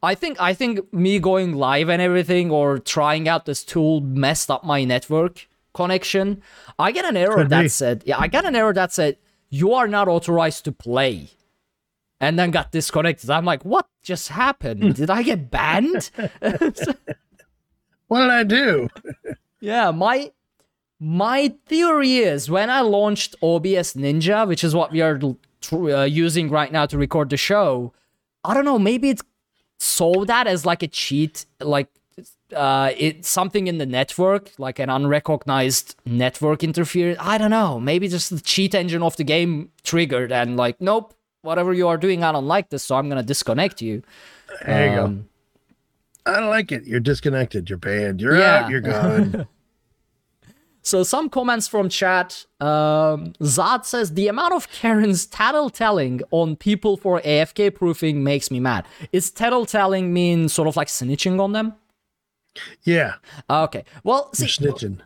[0.01, 4.49] I think I think me going live and everything or trying out this tool messed
[4.49, 6.41] up my network connection.
[6.79, 7.67] I get an error Could that be.
[7.67, 9.17] said, yeah, I got an error that said
[9.49, 11.29] you are not authorized to play.
[12.21, 13.29] And then got disconnected.
[13.29, 14.95] I'm like, what just happened?
[14.95, 16.09] Did I get banned?
[18.07, 18.87] What did I do?
[19.61, 20.31] Yeah, my
[20.99, 25.17] my theory is when I launched OBS Ninja, which is what we are
[25.61, 27.91] tr- uh, using right now to record the show,
[28.43, 29.23] I don't know, maybe it's
[29.79, 31.87] saw that as like a cheat, like
[32.55, 37.17] uh, it's something in the network, like an unrecognized network interference.
[37.19, 41.15] I don't know, maybe just the cheat engine of the game triggered and like, nope,
[41.45, 44.03] whatever you are doing, I don't like this, so I'm gonna disconnect you.
[44.65, 45.05] There you go.
[45.05, 45.29] Um,
[46.25, 46.85] I don't like it.
[46.85, 47.69] You're disconnected.
[47.69, 48.19] You're banned.
[48.19, 48.63] You're Yeah.
[48.65, 48.69] out.
[48.71, 49.47] You're gone.
[50.81, 52.45] So some comments from chat.
[52.61, 58.59] Um, Zad says the amount of Karen's tattletelling on people for AFK proofing makes me
[58.59, 58.85] mad.
[59.11, 61.73] Is tattletelling mean sort of like snitching on them?
[62.83, 63.15] yeah.
[63.49, 63.83] Okay.
[64.03, 64.99] Well, see, You're snitching.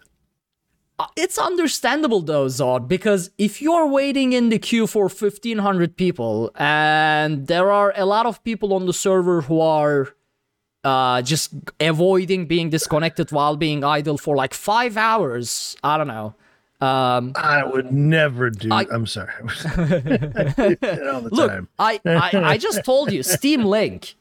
[0.99, 6.51] Uh, it's understandable though, Zod, because if you're waiting in the queue for 1500 people
[6.55, 10.13] and there are a lot of people on the server who are
[10.83, 16.35] uh, just avoiding being disconnected while being idle for like five hours, I don't know.
[16.81, 18.69] Um, I would never do.
[18.71, 19.33] I- am sorry.
[19.65, 21.67] I do Look.
[21.77, 24.15] I, I I just told you, Steam Link.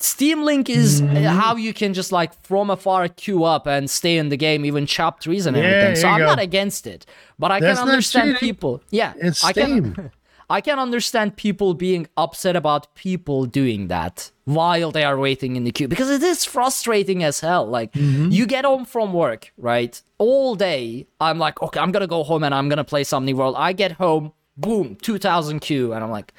[0.00, 1.24] Steam Link is Mm-hmm.
[1.38, 4.86] how you can just like from afar queue up and stay in the game, even
[4.86, 5.96] chop trees and Yeah, everything.
[5.96, 6.26] So I'm go.
[6.26, 7.06] not against it,
[7.38, 8.82] but I That's can understand people.
[8.90, 9.94] Yeah, It's I can.
[9.94, 10.10] Steam.
[10.50, 15.64] I can understand people being upset about people doing that while they are waiting in
[15.64, 17.64] the queue because it is frustrating as hell.
[17.66, 18.30] Like Mm-hmm.
[18.30, 20.00] you get home from work, right?
[20.18, 23.36] All day, I'm like, okay, I'm gonna go home and I'm gonna play some New
[23.36, 23.54] World.
[23.56, 26.34] I get home, boom, 2,000 queue, and I'm like,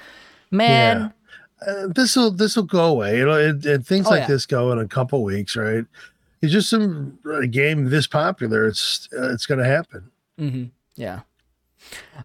[0.51, 1.11] man,
[1.65, 3.21] Uh, this will this will go away.
[3.21, 4.27] It'll, it, it, things Oh, like yeah.
[4.27, 5.85] this go in a couple weeks, right?
[6.41, 8.67] It's just some a game this popular.
[8.67, 10.11] It's uh, it's going to happen.
[10.95, 11.21] Yeah.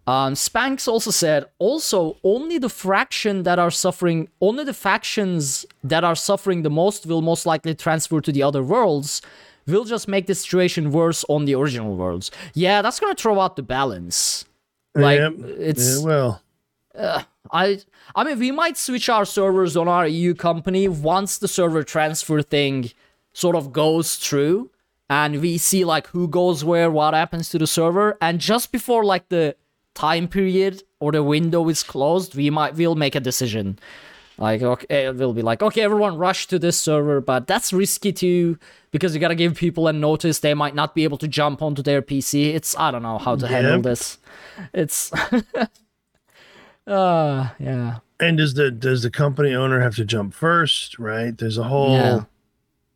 [0.07, 6.03] Um, Spanx also said, also, only the fraction that are suffering, only the factions that
[6.03, 9.21] are suffering the most will most likely transfer to the other worlds,
[9.67, 12.31] will just make the situation worse on the original worlds.
[12.55, 14.45] Yeah, that's gonna throw out the balance.
[14.95, 15.33] Like, Yep.
[15.59, 16.01] it's.
[16.01, 16.43] Yeah, well,
[17.51, 17.81] I
[18.15, 22.43] I mean we might switch our servers on our EU company once the server transfer
[22.43, 22.91] thing
[23.33, 24.71] sort of goes through
[25.11, 29.05] and we see like who goes where, what happens to the server, and just before
[29.05, 29.57] like the
[29.95, 33.79] time period or the window is closed, we might we'll make a decision.
[34.39, 38.13] Like okay, eh, we'll be like, okay, everyone rush to this server, but that's risky
[38.13, 38.57] too
[38.93, 40.39] because you gotta give people a notice.
[40.39, 42.55] They might not be able to jump onto their PC.
[42.55, 44.19] It's I don't know how to handle this.
[44.73, 45.11] It's
[46.87, 47.99] uh yeah.
[48.19, 50.99] and does the does the company owner have to jump first?
[50.99, 51.37] Right?
[51.37, 51.93] There's a whole.
[51.93, 52.21] Yeah.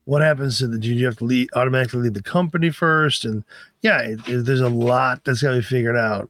[0.07, 0.77] What happens to the?
[0.79, 3.25] Do you have to leave, automatically leave the company first?
[3.25, 3.43] And
[3.81, 6.29] yeah, it, it- there's a lot that's got to be figured out.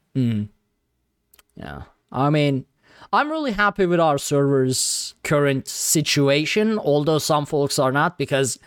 [1.57, 1.83] Yeah.
[2.13, 2.67] I mean,
[3.13, 8.59] I'm really happy with our server's current situation, although some folks are not, because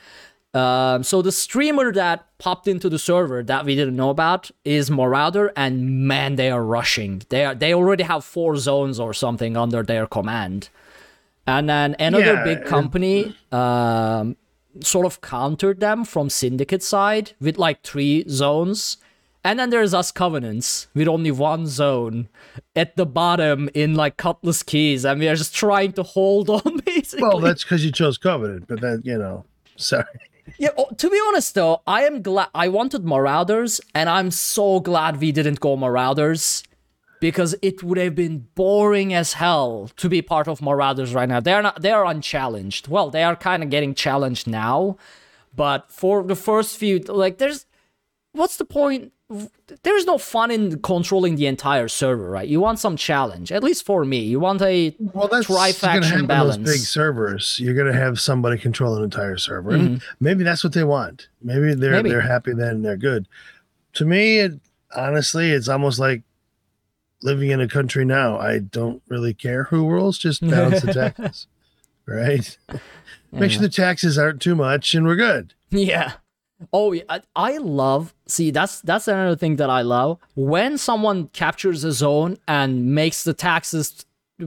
[0.54, 4.90] um, so the streamer that popped into the server that we didn't know about is
[4.90, 7.22] Marauder, and man, they are rushing.
[7.30, 10.70] They are they already have four zones or something under their command.
[11.46, 14.36] And then another Yeah, big it- company um,
[14.82, 18.98] sort of countered them from Syndicate side with like three zones.
[19.44, 22.28] And then there's us Covenants with only one zone
[22.76, 26.80] at the bottom in like Cutlass Keys, and we are just trying to hold on
[26.86, 27.22] basically.
[27.28, 29.46] Well, that's because you chose Covenant, but then you know,
[29.78, 30.04] sorry.
[30.58, 34.80] Yeah, oh, to be honest though, I am glad I wanted Marauders, and I'm so
[34.80, 36.64] glad we didn't go Marauders
[37.20, 41.40] because it would have been boring as hell to be part of Marauders right now.
[41.40, 42.88] They're not they are unchallenged.
[42.88, 44.98] Well, they are kind of getting challenged now,
[45.56, 47.66] but for the first few like there's
[48.32, 49.14] what's the point
[49.84, 52.48] there's no fun in controlling the entire server, right?
[52.48, 54.20] You want some challenge, at least for me.
[54.20, 56.58] You want a Well, that's tri gonna happen faction balance.
[56.58, 57.60] those big servers.
[57.60, 61.28] You're gonna have somebody control an entire server, and maybe that's what they want.
[61.42, 61.92] Maybe they're Mm-hmm.
[61.98, 62.10] Maybe.
[62.10, 63.28] they're happy then they're good.
[63.96, 64.54] To me, it,
[64.96, 66.22] honestly, it's almost like
[67.22, 68.38] living in a country now.
[68.38, 71.48] I don't really care who rules, just balance the taxes,
[72.06, 72.58] right?
[73.34, 75.54] Make sure the taxes aren't too much, and we're good.
[75.70, 76.13] Yeah.
[76.74, 78.13] Oh, yeah, I, I love.
[78.28, 83.24] See, that's that's another thing that I love when someone captures a zone and makes
[83.24, 84.06] the taxes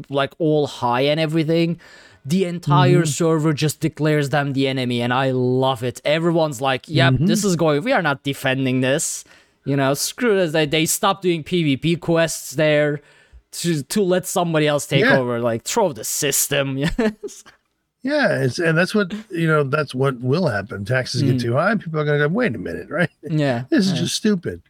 [0.09, 1.81] like all high and everything.
[2.25, 3.05] The entire mm-hmm.
[3.05, 6.01] server just declares them the enemy, and I love it.
[6.05, 7.27] Everyone's like, "Yep, mm-hmm.
[7.27, 7.83] this is going.
[7.83, 9.25] We are not defending this."
[9.65, 10.53] You know, screw this.
[10.53, 13.01] They they stop doing PvP quests there
[13.53, 15.19] to to let somebody else take Yeah.
[15.19, 15.41] over.
[15.41, 16.77] Like, throw the system.
[16.99, 17.45] Yes.
[18.03, 19.63] Yeah, it's, and that's what you know.
[19.63, 20.85] That's what will happen.
[20.87, 21.75] Taxes get too high.
[21.75, 22.33] People are going to go.
[22.33, 23.11] Wait a minute, right?
[23.23, 23.65] yeah.
[23.69, 24.63] This is just stupid.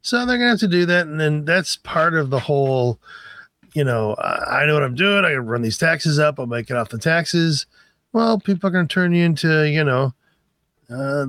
[0.00, 2.98] So they're going to have to do that, and then that's part of the whole.
[3.74, 5.24] You know, I, I know what I'm doing.
[5.26, 6.40] I can run these taxes up.
[6.40, 7.66] I'll make it off the taxes.
[8.14, 10.14] Well, people are going to turn you into, you know,
[10.88, 11.26] uh,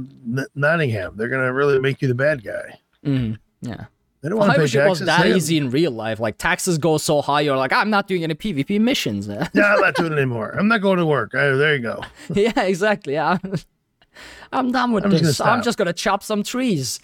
[0.56, 1.18] Nottingham.
[1.18, 2.80] They're going to really make you the bad guy.
[3.06, 3.38] Mhm.
[3.62, 3.86] Yeah.
[4.22, 6.20] They don't want to pay wish it was that easy in real life.
[6.20, 9.28] Like taxes go so high, you're like, I'm not doing any PvP missions.
[9.28, 10.50] No, I'm not doing it anymore.
[10.58, 11.32] I'm not going to work.
[11.34, 12.04] Oh, there you go.
[12.34, 13.14] yeah, exactly.
[13.14, 13.38] Yeah.
[14.52, 15.38] I'm done with I'm this.
[15.38, 17.00] gonna I'm just gonna chop some trees.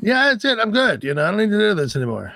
[0.00, 0.58] Yeah, that's it.
[0.58, 1.04] I'm good.
[1.04, 2.32] You know, I don't need to do this anymore.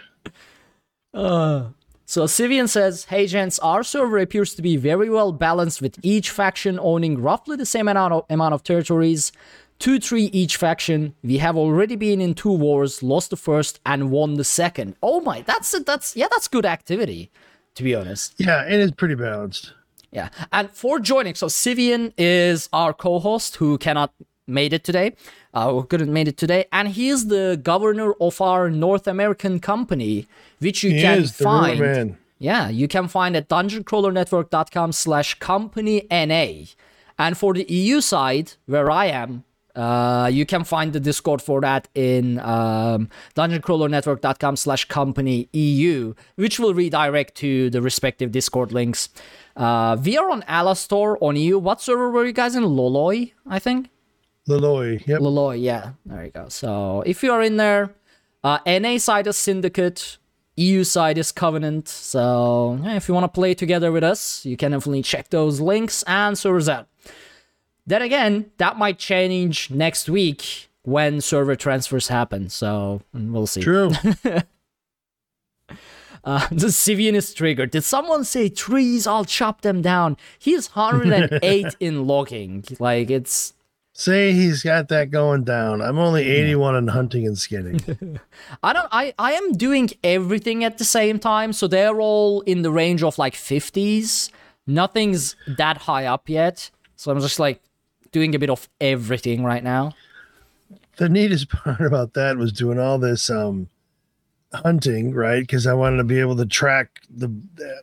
[1.12, 1.68] Uh,
[2.04, 6.30] so Sivian says, Hey gents, our server appears to be very well balanced with each
[6.30, 9.32] faction owning roughly the same amount of, amount of territories.
[9.84, 11.14] 2 3 each faction.
[11.22, 14.96] We have already been in two wars, lost the first, and won the second.
[15.02, 15.84] Oh my, that's it.
[15.84, 17.30] That's, yeah, that's good activity,
[17.74, 18.32] to be honest.
[18.38, 19.74] Yeah, it is pretty balanced.
[20.10, 20.30] Yeah.
[20.52, 24.14] And for joining, so Sivian is our co-host who cannot
[24.46, 25.16] made it today.
[25.52, 29.60] Uh, who couldn't made it today, and he is the governor of our North American
[29.60, 30.26] company,
[30.60, 31.80] which you He can is the ruler find.
[31.80, 32.18] man.
[32.38, 36.72] Yeah, you can find at dungeoncrawlernetwork.com slash company NA.
[37.18, 41.60] And for the EU side, where I am, uh, you can find the Discord for
[41.60, 49.08] that in um, dungeoncrawlernetwork.com slash company EU, which will redirect to the respective Discord links.
[49.56, 51.58] Uh, we are on Alastor on EU.
[51.58, 52.64] What server were you guys in?
[52.64, 53.90] Loloi, I think?
[54.48, 55.06] Laloy.
[55.06, 55.20] Yep.
[55.20, 55.92] Loloi, yeah.
[56.04, 56.48] There you go.
[56.48, 57.94] So if you are in there,
[58.42, 60.18] uh, NA side is Syndicate,
[60.56, 61.88] EU side is Covenant.
[61.88, 65.60] So yeah, if you want to play together with us, you can definitely check those
[65.60, 66.88] links and servers out.
[67.86, 72.48] Then again, that might change next week when server transfers happen.
[72.48, 73.62] So mm, we'll see.
[73.62, 73.92] True.
[76.26, 77.70] Uh, the Sivian is triggered.
[77.70, 79.06] Did someone say trees?
[79.06, 80.16] I'll chop them down.
[80.38, 82.64] He's 108 in logging.
[82.78, 83.52] Like it's
[83.96, 85.80] Say he's got that going down.
[85.80, 88.18] I'm only 81 in hunting and skinning.
[88.62, 92.62] I don't I I am doing everything at the same time, so they're all in
[92.62, 94.30] the range of like 50s.
[94.66, 96.70] Nothing's that high up yet.
[96.96, 97.60] So I'm just like
[98.14, 99.92] doing a bit of everything right now.
[100.98, 103.68] the neatest part about that was doing all this um
[104.52, 105.40] hunting, right?
[105.40, 107.28] Because I wanted to be able to track the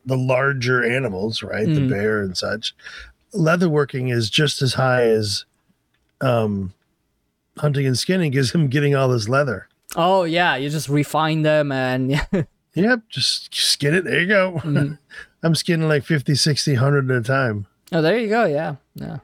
[0.05, 1.65] the larger animals, right?
[1.67, 1.89] The Mhm.
[1.89, 2.73] bear and such.
[3.33, 5.43] Leatherworking is just as high as
[6.21, 6.73] um
[7.57, 9.67] hunting and skinning because I'm getting all this leather.
[9.97, 12.11] Oh yeah, you just refine them and
[12.73, 14.05] Yep, just skin it.
[14.05, 14.61] There you go.
[14.63, 14.97] Mhm.
[15.43, 17.65] I'm skinning like 50, 60, 100 at a time.
[17.91, 18.45] Oh, there you go.
[18.45, 19.17] Yeah, yeah.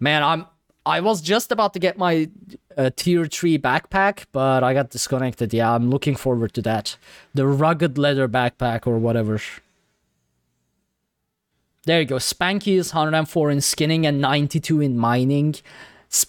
[0.00, 0.46] Man, I'm.
[0.84, 2.30] I was just about to get my
[2.76, 5.52] uh, tier three backpack, but I got disconnected.
[5.52, 6.96] Yeah, I'm looking forward to that.
[7.34, 9.40] The rugged leather backpack or whatever.
[11.86, 12.16] There you go.
[12.16, 15.56] Spanky is 104 in skinning and 92 in mining.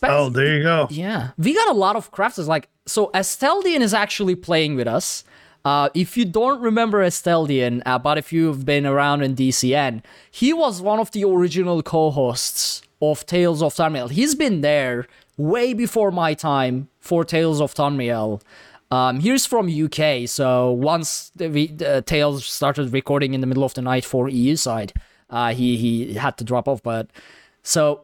[0.03, 0.87] Oh, there you go.
[0.89, 2.47] yeah, we got a lot of crafters.
[2.47, 5.23] Like, so Esteldian is actually playing with us.
[5.63, 10.53] Uh, if you don't remember Esteldian, uh, but if you've been around in DCN, he
[10.53, 14.09] was one of the original co-hosts of Tales of Tamriel.
[14.09, 15.05] He's been there
[15.37, 18.41] way before my time for Tales of Tamriel.
[18.89, 23.73] Um, he's from UK, so once the, uh, Tales started recording in the middle of
[23.73, 24.93] the night for EU side,
[25.29, 26.81] uh, he he had to drop off.
[26.81, 27.09] But
[27.63, 28.01] so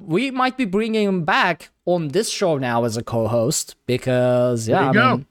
[0.00, 4.92] we might be bringing him back on this show now as a co-host because yeah,
[4.92, 5.24] There you I go.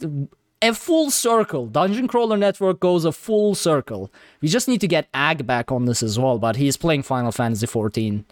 [0.00, 0.28] mean,
[0.62, 1.66] a full circle.
[1.66, 4.10] Dungeon Crawler Network goes a full circle.
[4.40, 7.32] We just need to get Ag back on this as well, but he's playing Final
[7.32, 8.24] Fantasy 14.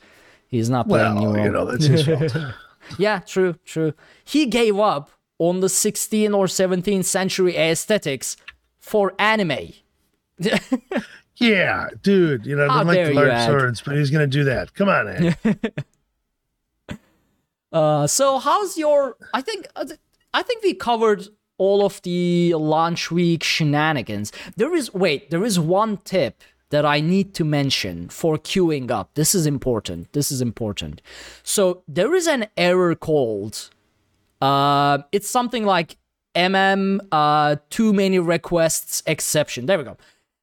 [0.48, 2.36] He's not playing New Well, you know, that's his fault.
[2.98, 3.92] Yeah, true, true.
[4.24, 8.36] He gave up on the 16th or 17th century aesthetics
[8.80, 9.74] for anime.
[11.40, 12.44] Yeah, dude.
[12.44, 14.44] You know, I don't like dare the you, large swords, but he's going to do
[14.44, 14.74] that.
[14.74, 15.36] Come on, Ed.
[17.72, 19.16] Uh, so how's your?
[19.32, 19.86] I think uh,
[20.34, 21.28] I think we covered
[21.60, 24.32] all of the launch week shenanigans.
[24.56, 29.10] There is wait, there is one tip that I need to mention for queuing up.
[29.14, 30.12] This is important.
[30.12, 31.02] This is important.
[31.42, 33.70] So there is an error called.
[34.40, 35.96] Uh, it's something like
[36.34, 39.66] mm uh too many requests exception.
[39.66, 39.96] There we go.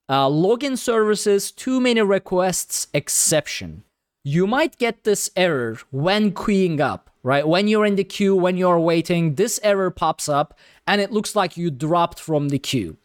[0.10, 3.84] Uh, login services too many requests exception
[4.28, 7.48] you might get this error when queuing up, right?
[7.48, 10.54] When you're in the queue, when you're waiting, this error pops up
[10.88, 12.98] and it looks like you dropped from the queue.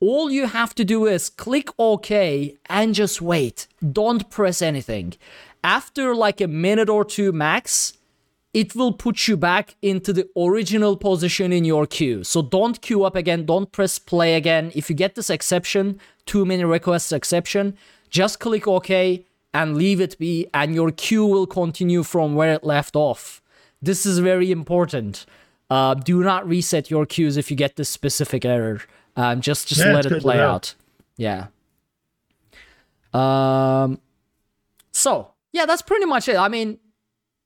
[0.00, 3.66] All you have to do is click OK and just wait.
[3.92, 5.14] Don't press anything.
[5.64, 7.94] After like a minute or two max,
[8.52, 12.22] it will put you back into the original position in your queue.
[12.24, 14.72] So don't queue up again, don't press play again.
[14.74, 17.76] If you get this exception, too many requests exception,
[18.10, 19.24] just click OK
[19.54, 23.40] and leave it be, and your queue will continue from where it left off.
[23.80, 25.26] This is very important.
[25.72, 28.82] Uh, do not reset your queues if you get this specific error.
[29.16, 30.74] Um, just just Yeah, let it play out.
[31.16, 31.46] Yeah.
[33.14, 33.98] Um.
[34.90, 36.36] So yeah, that's pretty much it.
[36.36, 36.78] I mean,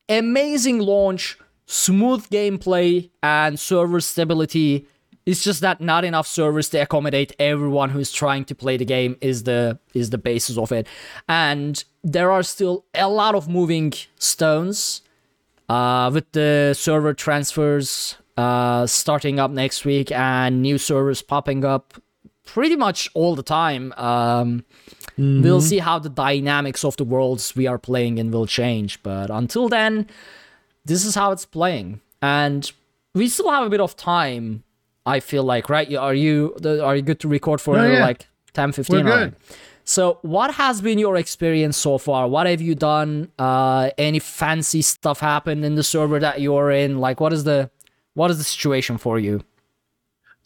[0.08, 4.88] amazing launch, smooth gameplay, and server stability.
[5.24, 9.16] It's just that not enough servers to accommodate everyone who's trying to play the game
[9.20, 10.88] is the is the basis of it.
[11.28, 15.02] And there are still a lot of moving stones
[15.68, 21.94] uh, with the server transfers uh, starting up next week and new servers popping up
[22.44, 23.92] pretty much all the time.
[23.96, 24.64] Um,
[25.18, 29.02] We'll see how the dynamics of the worlds we are playing in will change.
[29.02, 30.08] But until then,
[30.84, 32.70] this is how it's playing, and
[33.14, 34.62] we still have a bit of time.
[35.06, 35.90] I feel like, right?
[35.96, 38.02] Are you are you good to record for Oh, yeah.
[38.04, 39.04] like 10, 15?
[39.06, 39.36] We're good.
[39.88, 42.26] So, what has been your experience so far?
[42.28, 43.30] What have you done?
[43.38, 46.98] Uh, any fancy stuff happened in the server that you're in?
[46.98, 47.70] Like, what is the
[48.14, 49.44] what is the situation for you?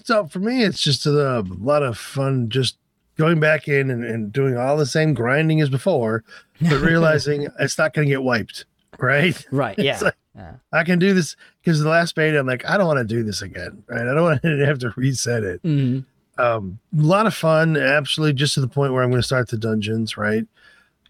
[0.05, 2.76] So for me, it's just a, lot of fun just
[3.16, 6.22] going back in and, and doing all the same grinding as before,
[6.61, 8.64] but realizing it's not going to get wiped,
[8.99, 9.43] right?
[9.51, 9.78] Right?
[9.78, 9.99] Yeah.
[10.01, 10.55] like- yeah.
[10.72, 13.22] I can do this because the last beta, I'm like, I don't want to do
[13.24, 14.03] this again, right?
[14.03, 15.62] I don't want to have to reset it.
[15.62, 16.05] Mhm.
[16.41, 19.49] Um, a lot of fun, absolutely, just to the point where I'm going to start
[19.49, 20.47] the dungeons, right?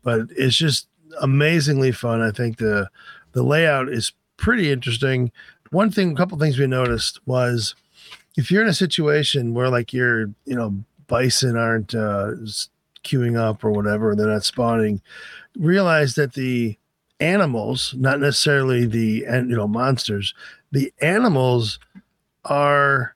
[0.02, 0.88] But it's just
[1.20, 2.20] amazingly fun.
[2.20, 2.88] I think the
[3.32, 5.30] the layout is pretty interesting.
[5.70, 7.74] One thing, a couple things we noticed was
[8.36, 10.74] if you're in a situation where like your you know
[11.06, 12.32] bison aren't uh,
[13.04, 15.00] queuing up or whatever, they're not spawning,
[15.56, 16.76] realize that the
[17.20, 20.34] animals, not necessarily the and you know monsters,
[20.72, 21.78] the animals
[22.46, 23.14] are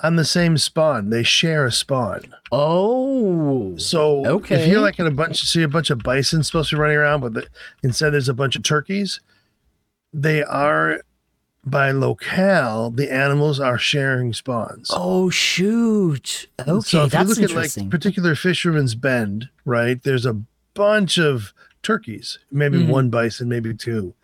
[0.00, 1.10] on the same spawn.
[1.10, 2.34] They share a spawn.
[2.52, 3.76] Oh.
[3.76, 4.62] So okay.
[4.62, 6.96] if you're like in a bunch, see a bunch of bison supposed to be running
[6.96, 7.46] around, but the,
[7.82, 9.20] instead there's a bunch of turkeys.
[10.12, 11.00] They are
[11.64, 12.90] by locale.
[12.90, 14.90] The animals are sharing spawns.
[14.92, 16.46] Oh shoot!
[16.60, 20.02] Okay, so if you that's look at like particular Fisherman's Bend, right?
[20.02, 20.40] There's a
[20.74, 22.88] bunch of turkeys, maybe Mhm.
[22.88, 24.14] one bison, maybe two.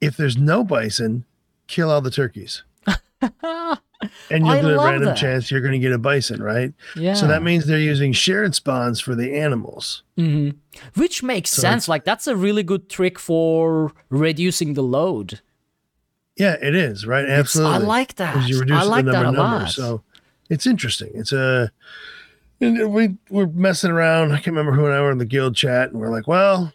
[0.00, 1.24] If there's no bison,
[1.66, 2.62] kill all the turkeys.
[4.30, 5.16] And you'll I get a random that.
[5.16, 6.72] chance you're going to get a bison, right?
[6.96, 7.14] yeah.
[7.14, 10.02] So that means they're using shared spawns for the animals.
[10.16, 10.50] hmm
[10.96, 11.88] Which makes So sense.
[11.88, 15.40] Like that's a really good trick for reducing the load.
[16.36, 17.24] Yeah, it is, right?
[17.24, 17.74] It's- Absolutely.
[17.74, 18.48] I like that.
[18.48, 19.70] You reduce I like the that a lot.
[19.70, 20.02] So
[20.50, 21.10] it's interesting.
[21.14, 21.70] It's a
[22.60, 24.32] and we we're messing around.
[24.32, 26.72] I can't remember who and I were in the guild chat, and we're like, "Well,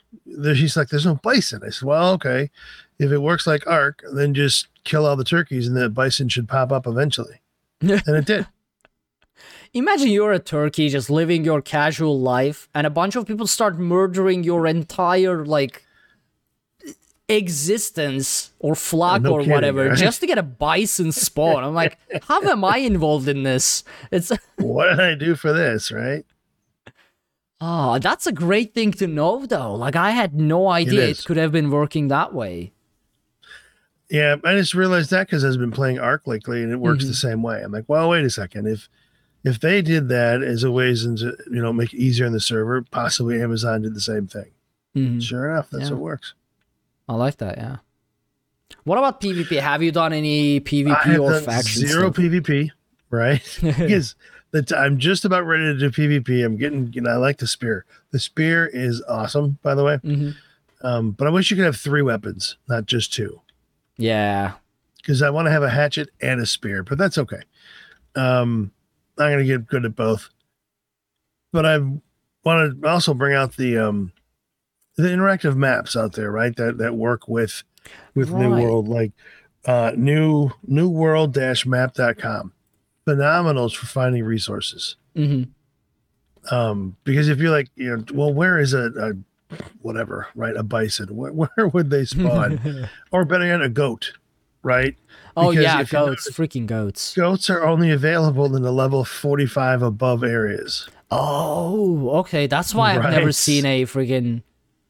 [0.54, 2.52] she's like, there's no bison." I said, "Well, okay,
[3.00, 6.48] if it works like Ark, then just kill all the turkeys, and the bison should
[6.48, 7.42] pop up eventually."
[7.82, 8.48] and it did.
[9.74, 13.80] Imagine you're a turkey just living your casual life, and a bunch of people start
[13.80, 15.86] murdering your entire like
[17.30, 19.98] existence or flock no or kidding, whatever right?
[19.98, 21.64] just to get a bison spawn.
[21.64, 23.84] I'm like, how am I involved in this?
[24.12, 25.92] It's what did I do for this?
[25.92, 26.26] Right?
[27.62, 29.76] Oh, that's a great thing to know, though.
[29.76, 32.74] Like, I had no idea it could have been working that way.
[34.12, 37.08] Yeah, I just realized that because I've been playing Ark lately, and it works Mm-hmm.
[37.12, 37.62] the same way.
[37.64, 38.68] I'm like, well, wait a second.
[38.68, 38.90] If
[39.44, 42.40] if they did that as a ways to you know make it easier on the
[42.42, 44.52] server, possibly Amazon did the same thing.
[44.96, 45.22] Mhm.
[45.24, 45.92] Sure enough, that's Yeah.
[45.92, 46.34] what works.
[47.08, 47.78] I like that, yeah.
[48.84, 49.60] What about PvP?
[49.60, 52.16] Have you done any PvP or faction zero stuff?
[52.24, 52.70] PvP,
[53.10, 53.42] right?
[53.62, 54.16] because
[54.52, 56.44] that I'm just about ready to do PvP.
[56.46, 57.86] I'm getting, you know, I like the spear.
[58.12, 59.98] The spear is awesome, by the way.
[60.04, 60.36] Mhm.
[60.82, 63.40] Um, but I wish you could have three weapons, not just two,
[64.02, 64.54] Yeah.
[64.98, 66.84] because I want to have a hatchet and a spear.
[66.84, 67.42] But that's okay.
[68.16, 68.72] Um,
[69.18, 70.30] I'm gonna get good at both.
[71.54, 71.78] But I
[72.44, 74.12] want to also bring out the um,
[74.98, 76.56] the interactive maps out there, right?
[76.56, 77.64] That that work with
[78.16, 79.12] with New World, like
[79.66, 82.54] uh, new new world dash map.com.
[83.08, 84.96] Phenomenals for finding resources.
[85.16, 85.44] hmm
[86.52, 89.14] Um, because if you're like, you know, well, where is a, a
[89.82, 90.56] whatever, right?
[90.56, 92.90] A bison, where, where would they spawn?
[93.12, 94.14] or better yet, a goat,
[94.64, 94.96] right?
[95.38, 96.30] oh, Because yeah, if you goats.
[96.32, 97.14] Freaking goats.
[97.16, 100.88] Goats are only available in the level 45 above areas.
[101.10, 102.48] Oh, okay.
[102.48, 104.44] That's why I've never seen a freaking.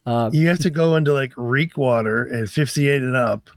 [0.06, 3.50] Uh, You have to go into like Reekwater and 58 and up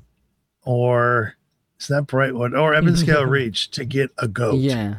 [0.64, 1.34] or
[1.76, 4.56] it's not Brightwood or Ebonscale Reach to get a goat.
[4.56, 4.96] Yeah.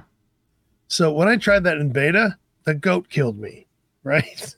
[0.88, 3.66] So when I tried that in beta, the goat killed me,
[4.04, 4.56] right?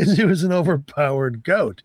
[0.00, 1.82] Because it was an overpowered goat.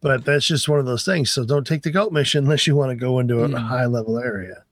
[0.00, 1.30] But that's just one of those things.
[1.30, 3.58] So don't take the goat mission unless you want to go into a Yeah.
[3.58, 4.64] high level area.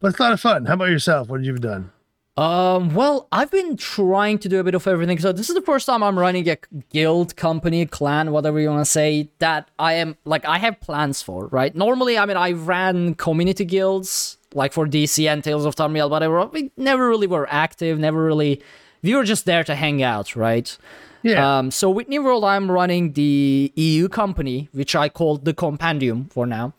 [0.00, 0.64] But it's a lot of fun.
[0.64, 1.28] How about yourself?
[1.28, 1.90] What have you done?
[2.38, 5.18] Um, well, I've been trying to do a bit of everything.
[5.18, 6.56] So this is the first time I'm running a
[6.90, 11.20] guild, company, clan, whatever you want to say, that I am like I have plans
[11.20, 11.74] for, right?
[11.76, 16.46] Normally, I mean, I ran community guilds like for DC and Tales of Tamriel, whatever.
[16.46, 18.62] We never really were active, never really.
[19.02, 20.74] We were just there to hang out, right?
[21.22, 21.58] Yeah.
[21.58, 26.26] Um, so with New World, I'm running the EU company, which I called the Compendium
[26.26, 26.74] for now,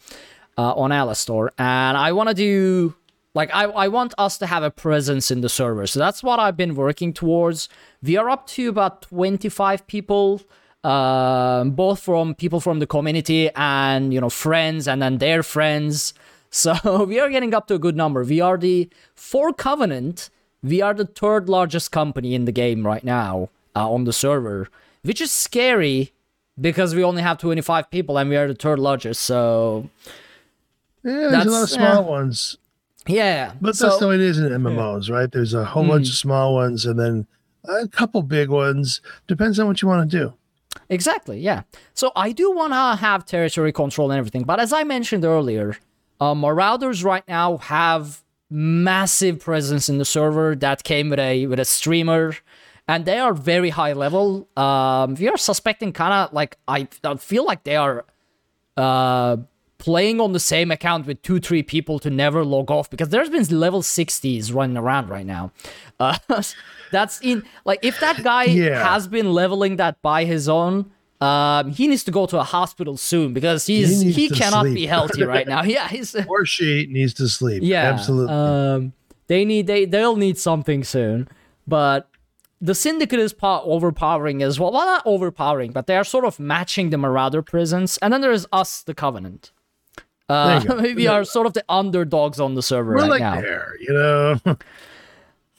[0.57, 2.95] uh, on Alastor, and I want to do
[3.35, 5.87] like I, I want us to have a presence in the server.
[5.87, 7.69] So that's what I've been working towards.
[8.01, 10.41] We are up to about 25 people,
[10.83, 16.13] um, both from people from the community and you know friends, and then their friends.
[16.55, 18.23] So we are getting up to a good number.
[18.23, 20.29] We are the for Covenant.
[20.61, 24.69] We are the third largest company in the game right now uh, on the server,
[25.03, 26.13] which is scary
[26.59, 29.21] because we only have 25 people and we are the third largest.
[29.21, 29.89] So
[31.03, 32.09] yeah, there's a lot of small yeah.
[32.09, 32.57] ones.
[33.07, 35.31] yeah, But so, that's the way it is in MMOs, right?
[35.31, 37.27] There's a whole bunch of small ones and then
[37.65, 39.01] a couple big ones.
[39.27, 40.33] Depends on what you want to do.
[40.89, 41.63] Exactly, yeah.
[41.93, 45.77] So I do want to have territory control and everything, but as I mentioned earlier,
[46.19, 51.59] uh, Marauders right now have massive presence in the server that came with a with
[51.59, 52.35] a streamer,
[52.87, 54.47] and they are very high level.
[54.57, 58.05] Um, we are suspecting kind of like I, I feel like they are
[58.77, 59.37] uh
[59.77, 63.29] playing on the same account with two three people to never log off because there's
[63.29, 65.51] been level 60s running around right now
[65.99, 66.17] uh
[66.91, 68.81] that's in like if that guy Yeah.
[68.91, 70.89] has been leveling that by his own
[71.21, 74.75] um he needs to go to a hospital soon because he's He he, cannot sleep.
[74.75, 77.61] be healthy right now yeah he's Or she needs to sleep.
[77.63, 78.33] yeah Absolutely.
[78.33, 78.93] um
[79.27, 81.27] they need they they'll need something soon
[81.67, 82.07] but
[82.63, 84.71] the syndicate is po- overpowering as well.
[84.71, 87.97] Well not overpowering but they are sort of matching the marauder presence.
[87.97, 89.51] And then there's us the covenant.
[90.29, 93.41] Uh, There we are sort of the underdogs on the server We're right like now.
[93.41, 94.39] there, you know.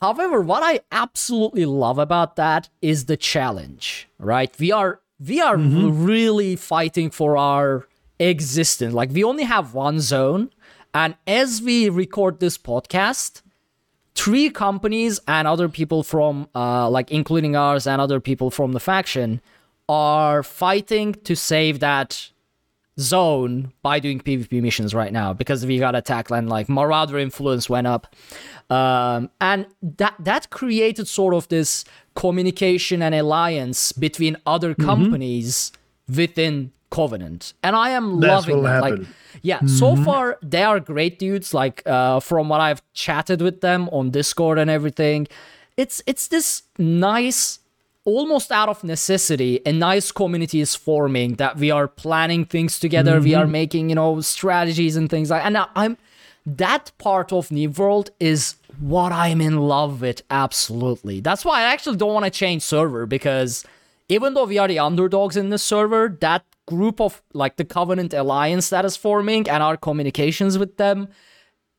[0.00, 4.52] However, what I absolutely love about that is the challenge, right?
[4.58, 7.86] We are we are really fighting for our
[8.18, 8.92] existence.
[8.94, 10.50] Like we only have one zone,
[10.92, 13.42] and as we record this podcast,
[14.14, 18.80] three companies and other people from uh like including ours and other people from the
[18.80, 19.40] faction
[19.88, 22.30] are fighting to save that
[22.98, 27.68] zone by doing PvP missions right now because we got attacked and like Marauder influence
[27.68, 28.14] went up.
[28.70, 31.84] Um, and that that created sort of this
[32.14, 35.72] communication and alliance between other companies
[36.08, 37.54] within Covenant.
[37.62, 38.80] And I am That's loving that.
[38.86, 39.00] Like
[39.42, 41.52] yeah, so far they are great dudes.
[41.52, 45.26] Like uh, from what I've chatted with them on Discord and everything,
[45.76, 47.58] it's it's this nice,
[48.04, 53.20] almost out of necessity, a nice community is forming that we are planning things together.
[53.20, 55.44] We are making you know strategies and things like.
[55.44, 55.96] And I- I'm
[56.46, 60.22] that part of New World is what I'm in love with.
[60.30, 63.64] Absolutely, that's why I actually don't want to change server because
[64.08, 68.14] even though we are the underdogs in this server, that group of like the Covenant
[68.14, 71.08] alliance that is forming and our communications with them,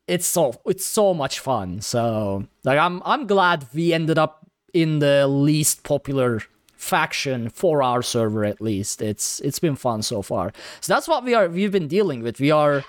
[0.08, 1.82] it's so it's so much fun.
[1.82, 6.42] So like I'm I'm glad we ended up in the least popular
[6.76, 9.02] faction for our server at least.
[9.02, 10.54] It's it's been fun so far.
[10.82, 12.40] So that's what we are we've been dealing with.
[12.40, 12.84] We are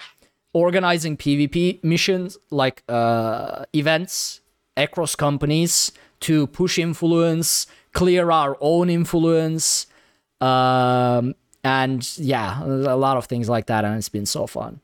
[0.53, 4.41] organizing PvP missions like uh events
[4.77, 9.87] across companies to push influence, clear our own influence,
[10.41, 11.35] um,
[11.67, 14.81] and yeah, a lot of things like that, and it's been so fun.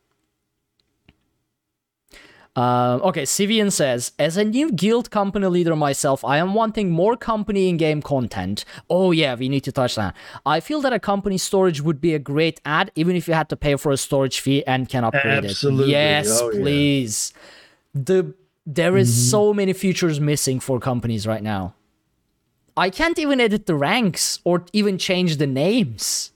[2.54, 7.16] Um, okay, Sivian says, as a new guild company leader myself, I am wanting more
[7.16, 8.66] company in-game content.
[8.90, 10.14] Oh yeah, we need to touch that.
[10.44, 13.48] I feel that a company storage would be a great ad, even if you had
[13.48, 15.84] to pay for a storage fee and can upgrade Absolutely.
[15.84, 15.90] it.
[15.92, 16.60] Yes, Oh, yeah.
[16.60, 17.32] please.
[17.94, 18.34] The
[18.66, 21.74] there is so many features missing for companies right now.
[22.76, 26.31] I can't even edit the ranks or even change the names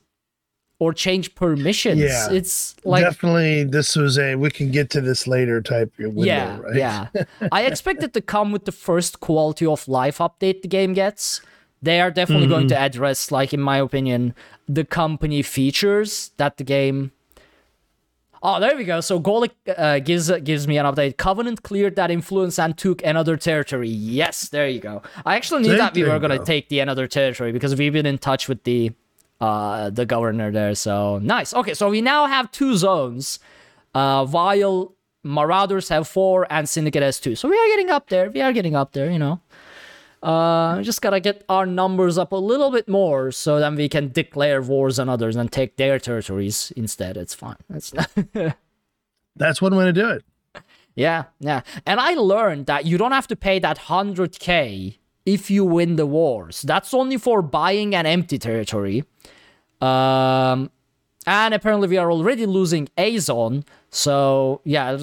[0.79, 1.99] or change permissions.
[1.99, 6.13] Yeah, It's like Definitely, this was a we can get to this later type of
[6.13, 6.75] window, yeah, right?
[6.75, 7.07] yeah.
[7.51, 11.41] I expect it to come with the first quality of life update the game gets.
[11.81, 12.75] They are definitely going Mm-hmm.
[12.75, 14.33] to address, like in my opinion,
[14.67, 17.11] the company features that the game.
[18.43, 19.01] Oh, there we go.
[19.01, 21.17] So Golik uh, gives gives me an update.
[21.17, 23.89] Covenant cleared that influence and took another territory.
[23.89, 25.01] Yes, there you go.
[25.25, 25.77] I actually knew See?
[25.77, 28.63] that we were you gonna take the another territory because we've been in touch with
[28.63, 28.91] the
[29.39, 30.75] uh, the governor there.
[30.75, 31.53] So nice.
[31.53, 33.39] Okay, so we now have two zones,
[33.93, 37.35] uh, while Marauders have four and Syndicate has two.
[37.35, 38.29] So we are getting up there.
[38.29, 39.11] We are getting up there.
[39.11, 39.41] You know.
[40.23, 44.11] Uh, just gotta get our numbers up a little bit more so then we can
[44.11, 47.17] declare wars on others and take their territories instead.
[47.17, 47.57] It's fine.
[47.69, 47.93] That's
[49.35, 50.23] That's one way to do it.
[50.95, 51.61] yeah, yeah.
[51.85, 56.07] And I learned that you don't have to pay that 100k if you win the
[56.07, 56.63] wars.
[56.63, 59.03] That's only for buying an empty territory.
[59.81, 60.71] Um,
[61.25, 63.65] and apparently we are already losing a zone.
[63.89, 64.97] So yeah,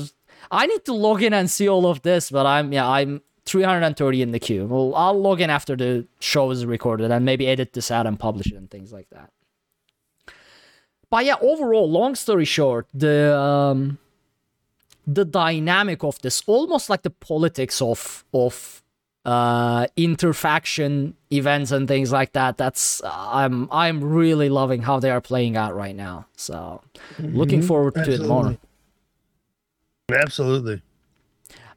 [0.50, 2.30] I need to log in and see all of this.
[2.30, 4.66] But I'm yeah I'm 330 in the queue.
[4.66, 8.18] Well, I'll log in after the show is recorded and maybe edit this out and
[8.18, 9.30] publish it and things like that.
[11.10, 13.98] But yeah, overall, long story short, the um,
[15.06, 18.82] the dynamic of this, almost like the politics of of
[19.24, 22.56] uh, interfaction events and things like that.
[22.56, 26.26] That's I'm I'm really loving how they are playing out right now.
[26.36, 26.82] So
[27.18, 28.56] looking forward to it more.
[30.12, 30.82] Absolutely.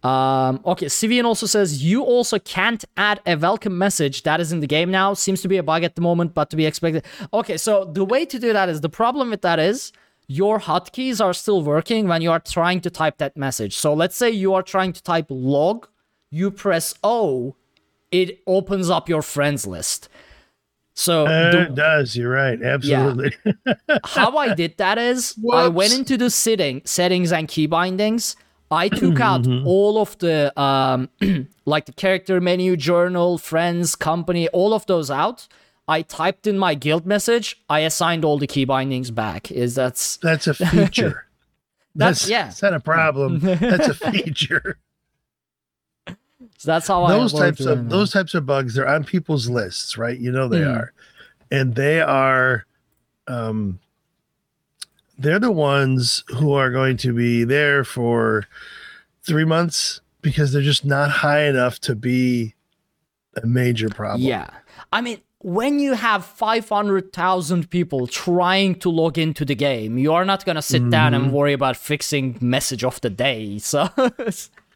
[0.04, 4.60] Um, okay, Sivian also says you also can't add a welcome message that is in
[4.60, 5.14] the game now.
[5.14, 7.04] Seems to be a bug at the moment, but to be expected.
[7.34, 9.92] Okay, so the way to do that is the problem with that is
[10.28, 13.76] your hotkeys are still working when you are trying to type that message.
[13.76, 15.88] So let's say you are trying to type log,
[16.32, 17.56] you press O,
[18.12, 20.10] it opens up your friends list.
[20.94, 22.16] So Uh, the- it does.
[22.16, 22.62] You're right.
[22.62, 23.36] Absolutely.
[24.04, 28.36] how I did that is I went into the setting settings and key bindings.
[28.70, 31.10] I took out all of the um
[31.66, 35.48] like the character menu, journal, friends, company, all of those out.
[35.88, 37.56] I typed in my guild message.
[37.70, 39.52] I assigned all the key bindings back.
[39.52, 41.26] Is that's That's a feature.
[41.96, 42.46] That's- yeah.
[42.46, 43.40] That's not a problem.
[43.40, 44.80] That's a feature.
[46.64, 50.18] That's how those I types of those types of bugs they're on people's lists right
[50.18, 50.76] you know they Mm.
[50.78, 50.94] are
[51.52, 52.66] and they are
[53.28, 53.80] um
[55.20, 58.46] they're the ones who are going to be there for
[59.24, 62.54] three months because they're just not high enough to be
[63.42, 64.48] a major problem Yeah.
[64.92, 70.26] I mean, when you have 500,000 people trying to log into the game, you are
[70.26, 71.26] not going to sit down Mm-hmm.
[71.26, 73.58] and worry about fixing message of the day.
[73.60, 73.90] So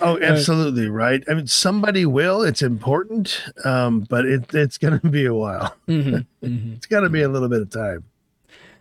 [0.00, 5.24] oh absolutely right i mean somebody will it's important um but it, it's gonna be
[5.26, 8.04] a while Mm-hmm, it's gotta be a little bit of time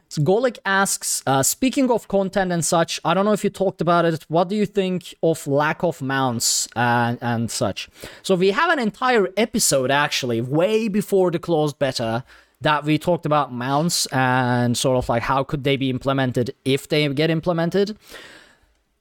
[0.08, 3.82] So Golik asks, uh, speaking of content and such, I don't know if you talked
[3.82, 4.24] about it.
[4.30, 7.90] What do you think of lack of mounts and, and such?
[8.22, 12.24] So we have an entire episode actually, way before the closed beta,
[12.62, 16.88] that we talked about mounts and sort of like how could they be implemented if
[16.88, 17.98] they get implemented.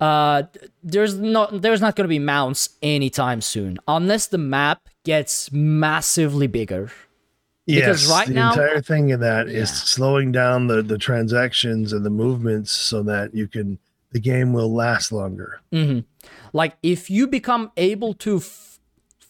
[0.01, 0.43] Uh,
[0.83, 6.47] there's not there's not going to be mounts anytime soon unless the map gets massively
[6.47, 6.91] bigger.
[7.67, 9.75] Because yes, right the now- entire thing of that is Yeah.
[9.77, 13.79] slowing down the the transactions and the movements so that you can
[14.13, 15.61] the game will last longer.
[16.53, 18.79] Like if you become able to f-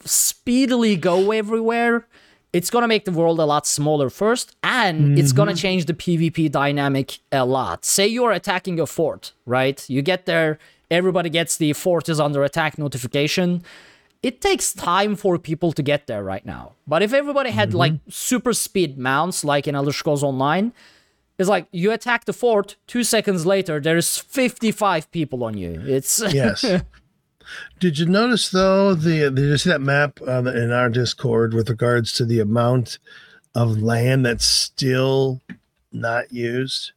[0.05, 2.07] speedily go everywhere,
[2.55, 5.59] it's gonna make the world a lot smaller first, and it's gonna mm-hmm.
[5.59, 7.85] change the PvP dynamic a lot.
[7.85, 9.85] Say you're attacking a fort, right?
[9.91, 13.65] You get there, everybody gets the fort is under attack notification.
[14.23, 16.73] It takes time for people to get there right now.
[16.87, 17.79] But if everybody had mm-hmm.
[17.79, 20.73] like super speed mounts, like in Elder Scrolls Online,
[21.39, 25.83] it's like you attack the fort, two seconds later, there's 55 people on you.
[25.85, 26.65] It's Yes.
[27.81, 31.69] Did you notice though the did you see that map uh, in our Discord with
[31.69, 32.99] regards to the amount
[33.55, 35.41] of land that's still
[35.93, 36.93] not used?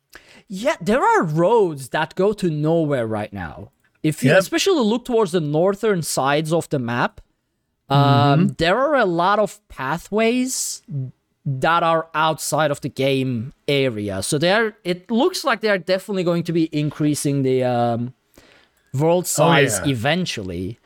[0.48, 3.72] Yeah, there are roads that go to nowhere right now.
[4.04, 4.40] If you Yep.
[4.40, 7.20] especially look towards the northern sides of the map,
[7.90, 8.48] um, Mm-hmm.
[8.58, 10.82] there are a lot of pathways
[11.46, 14.22] that are outside of the game area.
[14.22, 18.14] So they're it looks like they're definitely going to be increasing the um,
[18.94, 19.92] world size Oh, yeah.
[19.92, 20.80] eventually.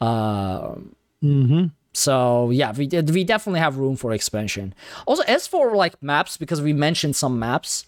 [0.00, 0.94] Um,
[1.24, 1.66] Mm-hmm.
[1.92, 4.74] so yeah, we did, we definitely have room for expansion.
[5.06, 7.86] Also, as for like maps, because we mentioned some maps,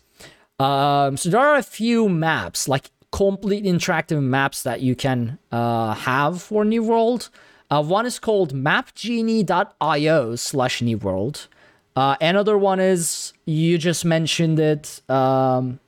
[0.59, 5.93] um, so there are a few maps, like complete interactive maps that you can uh,
[5.95, 7.29] have for New World.
[7.71, 11.49] Uh, one is called mapgenie.io slash New World.
[11.95, 15.03] Uh, another one is you just mentioned it.
[15.09, 15.81] Um,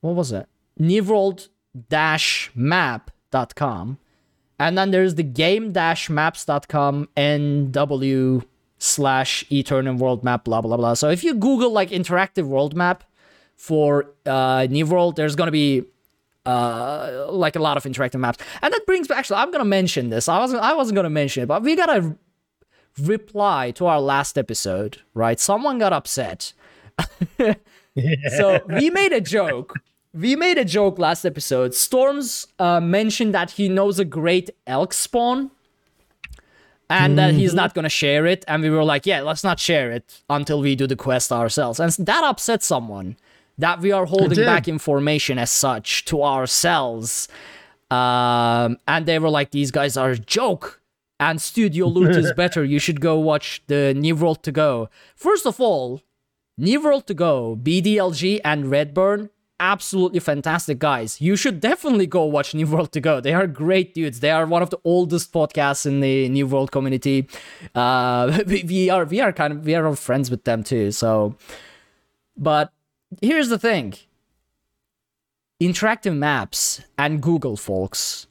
[0.00, 0.48] what was it?
[1.90, 3.98] newworld-map.com.
[4.58, 8.44] And then there's the game-maps.com nw
[8.78, 10.94] slash eternal world map, blah, blah, blah.
[10.94, 13.04] So if you Google like interactive world map
[13.56, 15.84] for uh, New World, there's going to be
[16.46, 18.38] uh, like a lot of interactive maps.
[18.62, 20.28] And that brings me, actually, I'm going to mention this.
[20.28, 22.16] I wasn't, I wasn't going to mention it, but we got a
[23.02, 25.38] reply to our last episode, right?
[25.38, 26.54] Someone got upset
[28.36, 29.74] So we made a joke.
[30.16, 31.74] We made a joke last episode.
[31.74, 35.50] Storms uh, mentioned that he knows a great elk spawn
[36.88, 38.44] and that he's not going to share it.
[38.48, 41.80] And we were like, yeah, let's not share it until we do the quest ourselves.
[41.80, 43.16] And that upset someone
[43.58, 47.28] that we are holding back information as such to ourselves.
[47.90, 50.80] Um, and they were like, these guys are a joke.
[51.18, 52.64] And Studio Loot is better.
[52.64, 54.88] You should go watch the New World to Go.
[55.14, 56.02] First of all,
[56.58, 61.20] New World to Go, BDLG, and Redburn, absolutely fantastic guys.
[61.20, 63.20] You should definitely go watch New World to Go.
[63.20, 64.20] They are great dudes.
[64.20, 67.28] They are one of the oldest podcasts in the New World community.
[67.74, 70.90] Uh, we, we are we are kind of we are all friends with them too.
[70.92, 71.36] So,
[72.36, 72.72] but
[73.20, 73.94] here's the thing:
[75.62, 78.26] interactive maps and Google, folks.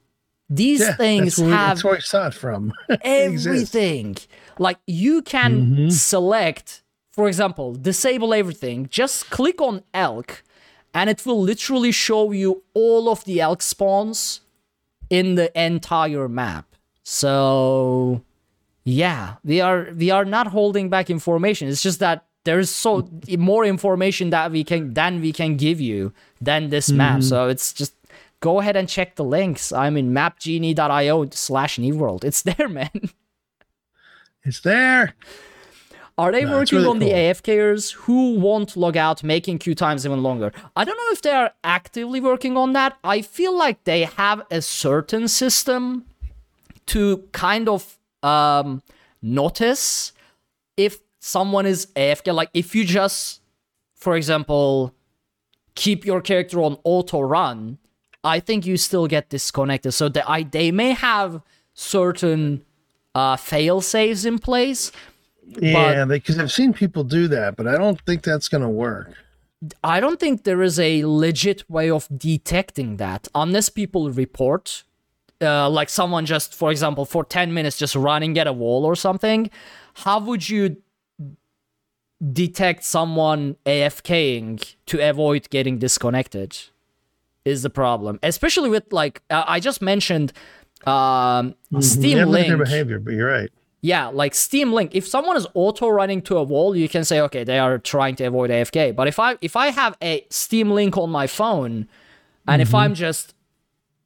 [0.49, 2.71] These Yeah, things that's where, have that's where we saw it from.
[3.01, 4.15] Everything.
[4.59, 8.87] Like you can select, for example, disable everything.
[8.91, 10.43] Just click on elk,
[10.95, 14.39] and it will literally show you all of the elk spawns
[15.09, 16.65] in the entire map.
[17.03, 18.23] So
[18.85, 21.67] yeah, we are we are not holding back information.
[21.67, 26.13] It's just that there's so more information that we can than we can give you
[26.39, 27.19] than this map.
[27.19, 27.29] Mm-hmm.
[27.29, 27.93] So it's just
[28.39, 29.73] go ahead and check the links.
[29.73, 32.23] I'm in mapgenie.io slash new world.
[32.23, 33.09] It's there, man.
[34.43, 35.15] It's there.
[36.17, 37.09] Are they No, working really on the.
[37.09, 40.53] AFKers who won't log out, making queue times even longer?
[40.75, 42.97] I don't know if they are actively working on that.
[43.03, 46.05] I feel like they have a certain system
[46.87, 48.81] to kind of um,
[49.21, 50.13] notice
[50.77, 52.33] if someone is AFK.
[52.33, 53.41] Like if you just,
[53.93, 54.93] for example,
[55.75, 57.77] keep your character on auto run,
[58.23, 59.93] I think you still get disconnected.
[59.93, 61.41] So they, I, they may have
[61.73, 62.63] certain
[63.13, 64.91] uh, fail saves in place.
[65.47, 69.13] Yeah, because I've seen people do that, but I don't think that's going to work.
[69.83, 74.83] I don't think there is a legit way of detecting that unless people report.
[75.41, 78.95] Uh, like someone just, for example, for 10 minutes just running at a wall or
[78.95, 79.49] something.
[79.95, 80.77] How would you
[82.31, 86.57] detect someone AFKing to avoid getting disconnected?
[87.43, 90.33] Is the problem, especially with like uh, I just mentioned
[90.87, 92.63] um, Steam Yeah, look their Link.
[92.63, 93.51] behavior, but you're right.
[93.85, 94.95] Yeah, like Steam Link.
[94.95, 98.15] If someone is auto running to a wall, you can say, okay, they are trying
[98.15, 98.95] to avoid AFK.
[98.95, 101.87] But if I if I have a Steam Link on my phone,
[102.47, 102.95] and if I'm mm-hmm.
[102.95, 103.35] just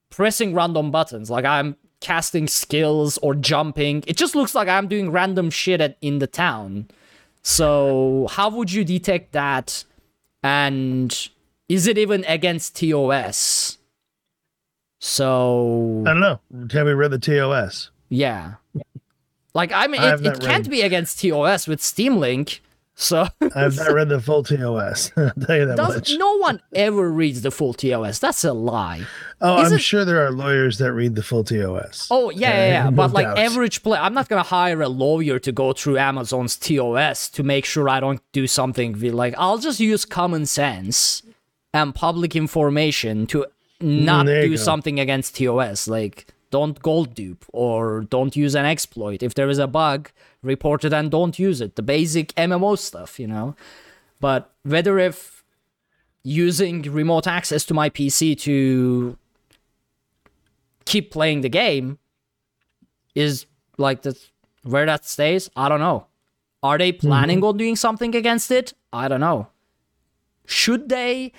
[0.10, 5.12] pressing random buttons, like I'm casting skills or jumping, it just looks like I'm doing
[5.12, 6.90] random shit at, in the town.
[7.42, 9.86] So how would you detect that?
[10.44, 11.30] And
[11.70, 13.78] is it even against TOS?
[15.00, 16.42] So I don't know.
[16.74, 17.92] Have we read the TOS?
[18.74, 18.84] yeah.
[19.54, 22.62] Like I mean, I it, it can't be against TOS with Steam Link.
[22.95, 25.12] So I've not read the full TOS.
[25.18, 26.12] I'll tell you that does, much.
[26.18, 28.20] no one ever reads the full TOS.
[28.20, 29.04] That's a lie.
[29.39, 32.10] Oh, I'm isn't- sure there are lawyers that read the full TOS.
[32.12, 32.89] Oh yeah, yeah, yeah.
[33.00, 33.39] But like doubt.
[33.39, 37.64] average play, I'm not gonna hire a lawyer to go through Amazon's TOS to make
[37.64, 39.00] sure I don't do something.
[39.00, 41.24] Like I'll just use common sense
[41.74, 43.45] and public information to
[43.80, 44.56] not do go.
[44.58, 45.88] something against TOS.
[45.88, 49.24] Like don't gold dupe or don't use an exploit.
[49.24, 51.76] If there is a bug, report it and don't use it.
[51.76, 53.56] The basic MMO stuff, you know.
[54.20, 55.43] But whether if
[56.24, 59.18] using remote access to my PC to
[60.86, 62.00] keep playing the game
[63.16, 63.45] is
[63.78, 64.20] like the
[64.64, 65.50] where that stays.
[65.56, 66.08] I don't know.
[66.62, 67.45] Are they planning mm-hmm.
[67.45, 68.74] on doing something against it?
[68.91, 69.47] I don't know.
[70.45, 71.32] Should they?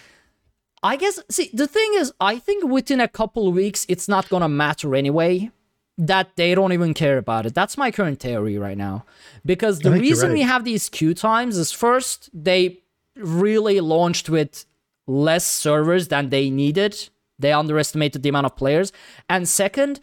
[0.82, 1.20] I guess.
[1.30, 5.50] See, the thing is, I think within a couple weeks, it's not gonna matter anyway.
[5.98, 7.54] That they don't even care about it.
[7.54, 9.04] That's my current theory right now.
[9.44, 12.78] Because the reason we have these queue times is first they
[13.16, 14.64] really launched with
[15.06, 17.10] less servers than they needed.
[17.38, 18.92] They underestimated the amount of players.
[19.28, 20.00] And second,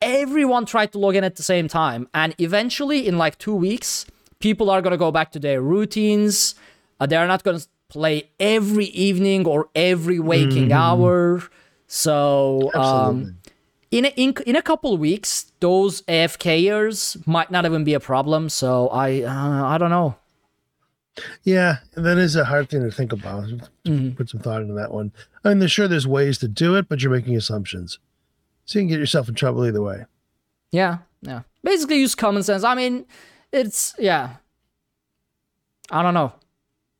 [0.00, 2.08] everyone tried to log in at the same time.
[2.14, 4.06] And eventually, in like two weeks,
[4.38, 6.54] people are going to go back to their routines.
[6.98, 11.42] Uh, they're not going to play every evening or every waking hour.
[11.86, 13.36] So, um,
[13.90, 18.48] in a, in, in a couple weeks, those AFKers might not even be a problem.
[18.48, 20.14] So, I uh, I don't know.
[21.42, 23.44] Yeah, that is a hard thing to think about.
[23.84, 24.10] Mm-hmm.
[24.12, 25.12] Put some thought into that one.
[25.44, 27.98] I mean, there's sure there's ways to do it, but you're making assumptions,
[28.64, 30.06] so you can get yourself in trouble either way.
[30.70, 31.42] Yeah, yeah.
[31.64, 32.62] Basically, use common sense.
[32.62, 33.04] I mean,
[33.52, 34.36] it's yeah.
[35.90, 36.32] I don't know,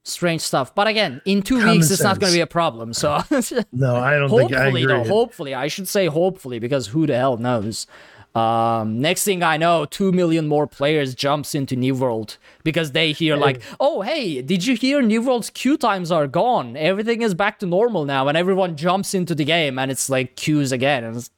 [0.04, 0.74] strange stuff.
[0.74, 2.92] But again, in two Common weeks, it's not going to be a problem.
[2.92, 3.20] So
[3.72, 4.94] No, I don't think I hopefully, agree.
[4.94, 7.86] though, hopefully, I should say hopefully because who the hell knows?
[8.32, 13.10] Um, next thing I know, two million more players jumps into New World because they
[13.10, 16.76] hear like, "Oh, hey, did you hear New World's queue times are gone?
[16.76, 20.36] Everything is back to normal now," and everyone jumps into the game, and it's like
[20.36, 21.02] queues again.
[21.02, 21.28] And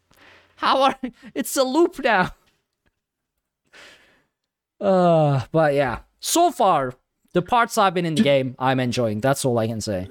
[0.56, 0.96] how are
[1.34, 2.30] it's a loop now?
[4.80, 6.92] Uh, but yeah, so far
[7.32, 9.20] the parts I've been in the game, I'm enjoying.
[9.20, 10.10] That's all I can say.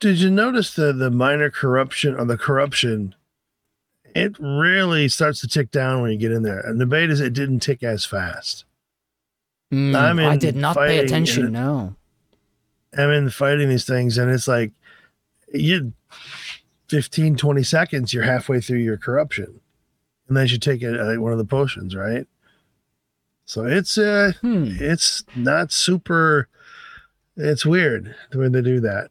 [0.00, 3.14] Did you notice the the minor corruption or the corruption?
[4.14, 6.60] It really starts to tick down when you get in there.
[6.60, 8.64] And the is it didn't tick as fast.
[9.72, 11.52] Mm, I'm I did not pay attention.
[11.52, 11.96] No.
[12.96, 14.70] I'm in fighting these things, and it's like
[15.52, 15.92] you
[16.88, 19.60] 15, 20 seconds, you're halfway through your corruption.
[20.28, 22.26] And then you take it uh, one of the potions, right?
[23.46, 24.76] So it's uh Hmm.
[24.78, 26.48] it's not super
[27.36, 29.10] it's weird the way they do that.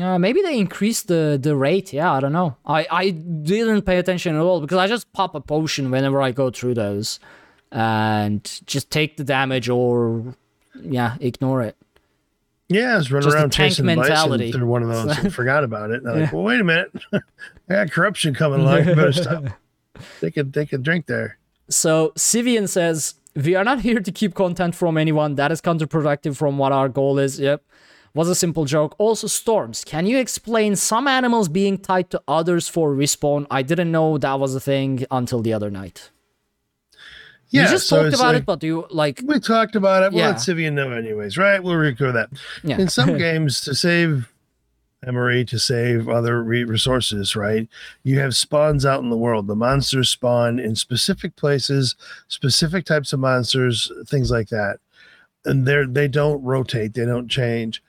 [0.00, 1.92] Uh, maybe they increased the the rate.
[1.92, 2.56] Yeah, I don't know.
[2.64, 6.32] I I didn't pay attention at all because I just pop a potion whenever I
[6.32, 7.20] go through those,
[7.70, 10.34] and just take the damage or
[10.80, 11.76] yeah, ignore it.
[12.68, 14.46] Yeah, I was running Just around tank chasing mentality.
[14.46, 16.02] bison through one of those and forgot about it.
[16.02, 16.90] And I'm like, well, wait a minute.
[17.12, 17.20] I
[17.68, 18.84] got corruption coming along.
[18.84, 19.44] Better stop.
[20.20, 21.36] Take a take a drink there.
[21.68, 25.34] So Sivian says, We are not here to keep content from anyone.
[25.36, 27.38] That is counterproductive from what our goal is.
[27.40, 27.62] Yep.
[28.14, 28.94] Was a simple joke.
[28.98, 29.84] Also, storms.
[29.84, 33.46] Can you explain some animals being tied to others for respawn?
[33.50, 36.10] I didn't know that was a thing until the other night.
[37.48, 40.02] Yeah, you just so talked about like- it, but do you like We talked about
[40.02, 40.12] it.
[40.12, 40.28] We'll Yeah.
[40.28, 41.62] let Sivian know anyways, right?
[41.62, 42.30] We'll record that.
[42.64, 42.78] yeah.
[42.78, 44.31] In some games, to save
[45.06, 47.68] Emery, to save other re- resources, right?
[48.04, 49.46] You have spawns out in the world.
[49.46, 51.96] The monsters spawn in specific places,
[52.28, 54.78] specific types of monsters, things like that.
[55.44, 57.82] And they're they don't rotate, they don't change.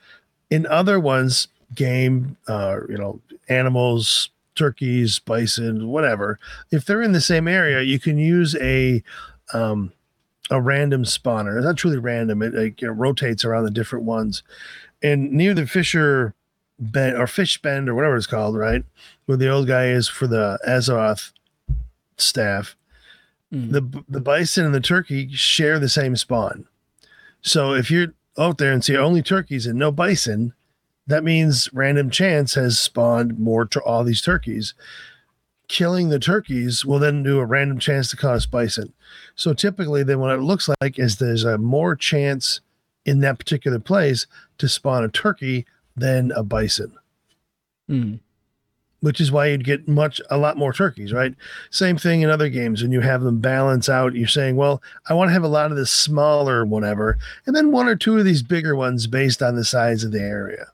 [0.50, 6.38] In other ones, game, uh, you know, animals, turkeys, bison, whatever.
[6.70, 9.02] If they're in the same area, you can use a
[9.52, 9.92] um,
[10.50, 11.56] a random spawner.
[11.56, 12.42] It's not truly random.
[12.42, 14.42] It, it rotates around the different ones.
[15.02, 16.34] And near the Fisher
[16.78, 18.84] bend or Fish Bend or whatever it's called, right,
[19.26, 21.32] where the old guy is for the Azoth
[22.16, 22.76] staff,
[23.52, 23.70] Mm.
[23.70, 26.66] the the bison and the turkey share the same spawn.
[27.42, 30.54] So if you're out there and see only turkeys and no bison,
[31.06, 34.74] that means random chance has spawned more to all these turkeys.
[35.68, 38.92] Killing the turkeys will then do a random chance to cause bison.
[39.36, 42.60] So typically, then what it looks like is there's a more chance
[43.04, 44.26] in that particular place
[44.58, 45.64] to spawn a turkey
[45.96, 46.92] than a bison,
[47.90, 48.18] Mm.
[49.00, 51.34] which is why you'd get much a lot more turkeys, right?
[51.70, 54.14] Same thing in other games when you have them balance out.
[54.14, 57.70] You're saying, well, I want to have a lot of this smaller whatever, and then
[57.70, 60.66] one or two of these bigger ones based on the size of the area,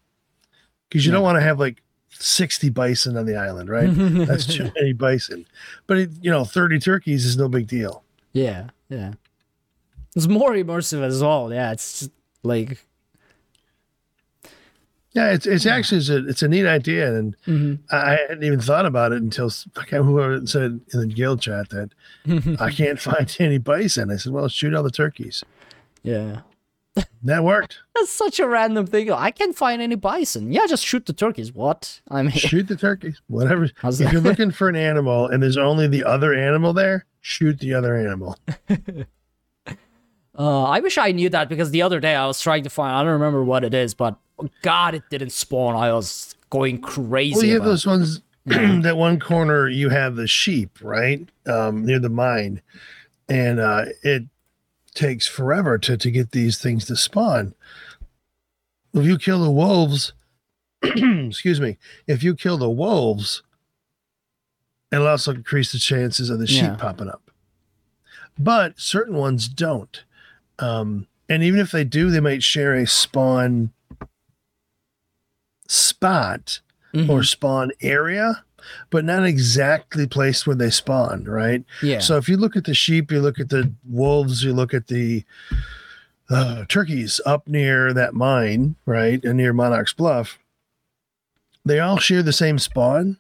[0.89, 3.89] because you don't want to have like 60 bison on the island, right?
[4.27, 5.47] That's too many bison.
[5.87, 8.05] But it, you know, 30 turkeys is no big deal.
[8.33, 9.13] Yeah, yeah.
[10.15, 11.53] It's more immersive as well.
[11.53, 12.09] Yeah, it's
[12.43, 12.85] like
[15.13, 17.81] Yeah, it's it's actually it's a, it's a neat idea, and Mhm.
[17.91, 21.71] I hadn't even thought about it until I can't whoever said in the guild chat
[21.71, 21.91] that
[22.61, 24.11] I can't find any bison.
[24.13, 25.43] I said, "Well, shoot all the turkeys."
[26.03, 26.43] yeah.
[27.23, 27.79] That worked.
[27.95, 29.11] That's such a random thing.
[29.13, 30.53] I can't find any bison.
[30.53, 31.53] Yeah, just shoot the turkeys.
[31.53, 32.01] What?
[32.11, 33.21] I mean, Shoot the turkeys.
[33.29, 33.71] Whatever.
[33.77, 34.13] How's if that?
[34.13, 37.95] you're looking for an animal and there's only the other animal there, shoot the other
[37.97, 38.37] animal.
[40.39, 42.95] uh, I wish I knew that because the other day I was trying to find.
[42.95, 44.17] I don't remember what it is, but
[44.63, 45.75] God, it didn't spawn.
[45.75, 47.35] I was going crazy.
[47.37, 47.67] Well, you have it.
[47.67, 48.21] those ones.
[48.47, 52.63] that one corner, you have the sheep, right, um, near the mine,
[53.29, 54.25] and uh, it
[54.95, 57.55] takes forever to to get these things to spawn.
[58.95, 60.15] If you kill the wolves,
[60.83, 61.77] excuse me,
[62.07, 63.43] if you kill the wolves,
[64.91, 66.77] it'll also increase the chances of the sheep Yeah.
[66.77, 67.31] popping up.
[68.39, 70.03] But certain ones don't.
[70.59, 73.73] Um, and even if they do, they might share a spawn
[75.71, 76.61] spot
[76.95, 77.09] Mhm.
[77.09, 78.43] or spawn area,
[78.91, 81.65] but not exactly placed where they spawn, right?
[81.83, 82.01] yeah.
[82.01, 84.89] So if you look at the sheep, you look at the wolves, you look at
[84.89, 85.25] the
[86.29, 90.39] uh, turkeys up near that mine, right, and near Monarch's Bluff,
[91.65, 93.19] they all share the same spawn,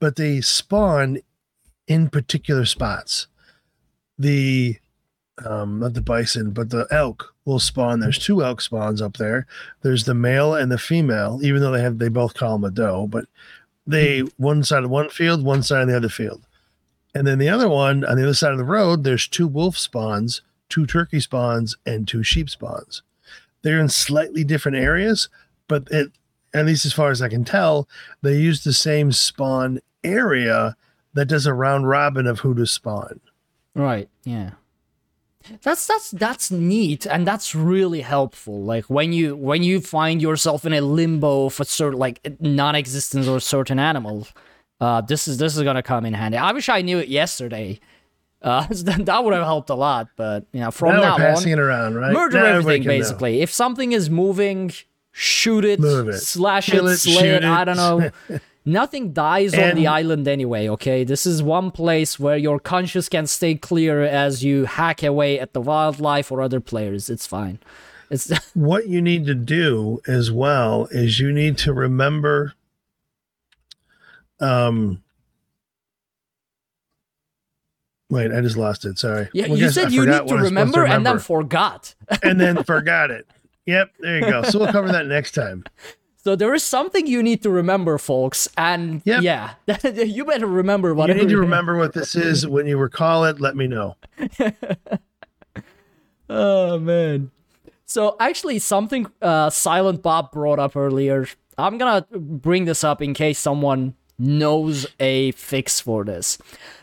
[0.00, 1.18] but they spawn
[1.88, 3.26] in particular spots.
[4.18, 4.76] The
[5.44, 7.98] um, not the bison, but the elk will spawn.
[7.98, 9.46] There's two elk spawns up there.
[9.80, 12.70] There's the male and the female, even though they have they both call them a
[12.70, 13.24] doe, but
[13.86, 16.46] they one side of one field, one side of the other field.
[17.14, 19.78] And then the other one on the other side of the road, there's two wolf
[19.78, 23.02] spawns, two turkey spawns, and two sheep spawns.
[23.62, 25.30] They're in slightly different areas,
[25.66, 26.12] but it,
[26.52, 27.88] at least as far as I can tell,
[28.22, 30.76] they use the same spawn area
[31.14, 33.20] that does a round robin of who to spawn.
[33.74, 34.08] Right.
[34.24, 34.50] Yeah.
[35.62, 38.62] That's that's that's neat and that's really helpful.
[38.62, 43.40] Like when you when you find yourself in a limbo for certain like non-existence or
[43.40, 44.32] certain animals,
[44.80, 46.38] uh, this is this is gonna come in handy.
[46.38, 47.80] I wish I knew it yesterday.
[48.40, 50.08] Uh, that would have helped a lot.
[50.16, 52.12] But you know, from now now, passing on, it around, right?
[52.12, 52.98] murder Now everything can know.
[52.98, 53.40] basically.
[53.40, 54.72] If something is moving,
[55.12, 56.18] shoot it, Move it.
[56.18, 57.42] slash it, it, slay it.
[57.42, 57.44] it.
[57.44, 58.10] I don't know.
[58.68, 61.02] Nothing dies on the island anyway, okay?
[61.02, 65.54] This is one place where your conscience can stay clear as you hack away at
[65.54, 67.08] the wildlife or other players.
[67.08, 67.60] It's fine.
[68.10, 72.52] It's what you need to do as well is you need to remember
[74.40, 75.02] um
[78.08, 80.22] wait i just lost it sorry yeah, Well, you guess I said you need to
[80.22, 81.94] was supposed remember, and then forgot.
[82.22, 83.26] and then forgot it
[83.66, 85.64] yep there you go so we'll cover that next time
[86.28, 89.22] So there is something you need to remember, folks, and Yep.
[89.22, 89.54] yeah,
[89.94, 93.40] you better remember what you need to remember what this is when you recall it
[93.40, 93.96] let me know
[96.28, 97.30] Oh man.
[97.86, 101.26] So actually something uh Silent Bob brought up earlier.
[101.56, 106.36] I'm gonna bring this up in case someone knows a fix for this.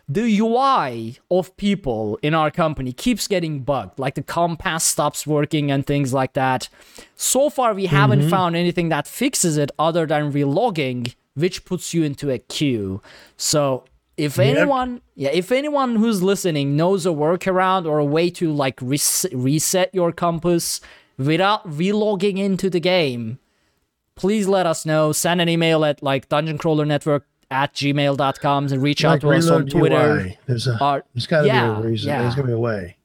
[0.08, 5.72] The UI of people in our company keeps getting bugged, like the compass stops working
[5.72, 6.70] and things like that.
[7.16, 8.30] So far, we haven't mm-hmm.
[8.30, 13.02] found anything that fixes it other than relogging, which puts you into a queue.
[13.36, 13.86] So
[14.16, 18.80] if anyone, yeah, if anyone who's listening knows a workaround or a way to like
[18.82, 20.82] res- reset your compass
[21.18, 23.40] without relogging into the game,
[24.16, 25.12] please let us know.
[25.12, 27.24] Send an email at like dungeoncrawlernetwork
[27.62, 29.96] at gmail.com and reach out to us on Twitter.
[30.20, 30.38] UI.
[30.46, 32.22] there's a Or- there's got to yeah, be a reason yeah.
[32.22, 32.98] there's gonna be a way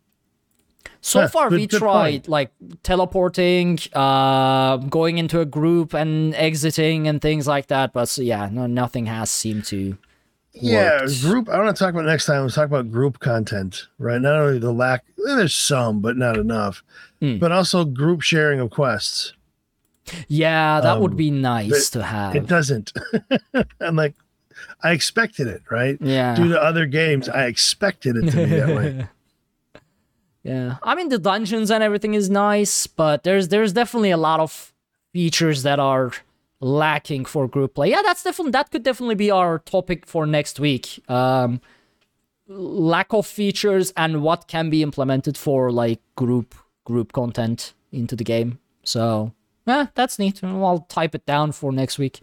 [1.02, 2.28] So Huh, far, good- we good tried point.
[2.28, 2.50] like
[2.82, 7.92] teleporting, uh, going into a group and exiting and things like that.
[7.94, 9.96] But so, yeah, no, nothing has seemed to.
[10.52, 11.20] Yeah, worked.
[11.22, 11.48] group.
[11.48, 12.42] I want to talk about next time.
[12.42, 14.20] Let's talk about group content, right?
[14.20, 16.82] Not only the lack, there's some, but not enough,
[17.20, 17.38] Hmm.
[17.38, 19.32] but also group sharing of quests.
[20.28, 22.34] Yeah, that would Um, be nice to have.
[22.36, 22.92] It doesn't.
[23.80, 24.14] I'm like,
[24.82, 25.98] I expected it, right?
[26.00, 26.34] yeah.
[26.34, 29.08] Due to other games, I expected it to be that way.
[30.42, 34.40] Yeah, I mean the dungeons and everything is nice, but there's there's definitely a lot
[34.40, 34.72] of
[35.12, 36.12] features that are
[36.60, 37.90] lacking for group play.
[37.90, 41.02] Yeah, that's definitely that could definitely be our topic for next week.
[41.10, 41.60] Um,
[42.48, 46.54] lack of features and what can be implemented for like group
[46.84, 48.58] group content into the game.
[48.82, 49.32] So
[49.66, 50.42] yeah, that's neat.
[50.42, 52.22] I'll type it down for next week.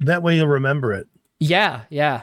[0.00, 1.06] That way you'll remember it.
[1.40, 2.22] Yeah, yeah.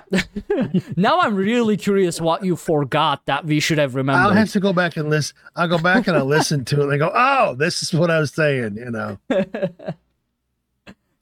[0.96, 4.22] now I'm really curious what you forgot that we should have remembered.
[4.30, 5.36] I'll have to go back and listen.
[5.56, 8.10] I'll go back and I'll listen to it and I go, oh, this is what
[8.10, 9.18] I was saying, you know.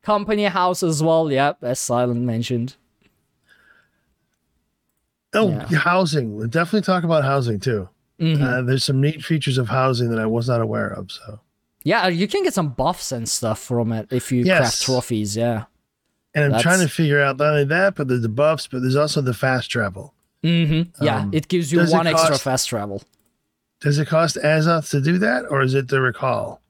[0.02, 1.32] Company house as well.
[1.32, 2.76] Yep, as Silent mentioned.
[5.34, 5.66] Oh, Yeah.
[5.80, 6.36] housing.
[6.36, 7.90] We'll definitely talk about housing too.
[8.20, 8.42] Mhm.
[8.42, 11.12] Uh, there's some neat features of housing that I was not aware of.
[11.12, 11.40] So,
[11.84, 14.60] Yeah, you can get some buffs and stuff from it if you Yes.
[14.60, 15.36] craft trophies.
[15.38, 15.66] Yeah.
[16.36, 18.96] And I'm trying to figure out not only that, but there's the buffs, but there's
[18.96, 20.14] also the fast travel.
[20.44, 21.04] Mm-hmm.
[21.04, 23.02] Yeah, Um, it gives you one extra fast travel.
[23.82, 26.62] Does it cost Azoth to do that, or is it the recall?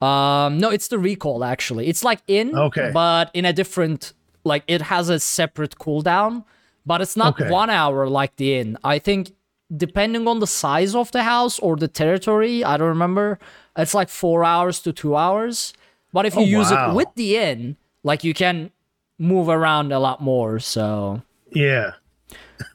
[0.00, 1.86] Um, no, it's the recall actually.
[1.88, 2.90] It's like in, Okay.
[2.92, 4.12] but in a different.
[4.44, 6.44] Like it has a separate cooldown,
[6.84, 7.50] but it's not Okay.
[7.50, 8.78] one hour like the inn.
[8.84, 9.32] I think
[9.76, 13.40] depending on the size of the house or the territory, I don't remember.
[13.76, 15.72] It's like four hours to two hours.
[16.12, 16.90] But if you Oh, use wow.
[16.92, 17.76] it with the inn,
[18.06, 18.70] like you can
[19.18, 20.60] move around a lot more.
[20.60, 21.92] So Yeah,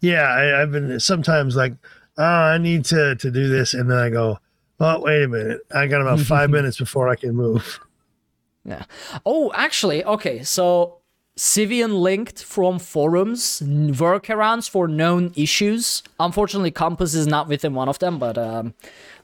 [0.00, 0.22] yeah.
[0.22, 1.74] I, I've been sometimes like,
[2.16, 4.38] oh, I need to to do this, and then I go,
[4.80, 7.78] oh, wait a minute, I got about five minutes before I can move.
[8.64, 8.84] Yeah.
[9.26, 10.42] Oh, actually, okay.
[10.42, 11.00] So
[11.36, 16.02] Civian linked from forums workarounds for known issues.
[16.18, 18.72] Unfortunately, Compass is not within one of them, but um,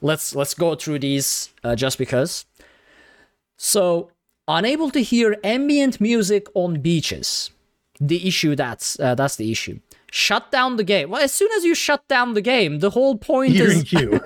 [0.01, 2.45] let's let's go through these uh, just because.
[3.57, 4.11] So
[4.47, 7.51] unable to hear ambient music on beaches.
[7.99, 9.79] The issue that's uh, that's the issue.
[10.13, 11.09] Shut down the game.
[11.11, 14.19] Well, as soon as you shut down the game, the whole point You're is queue.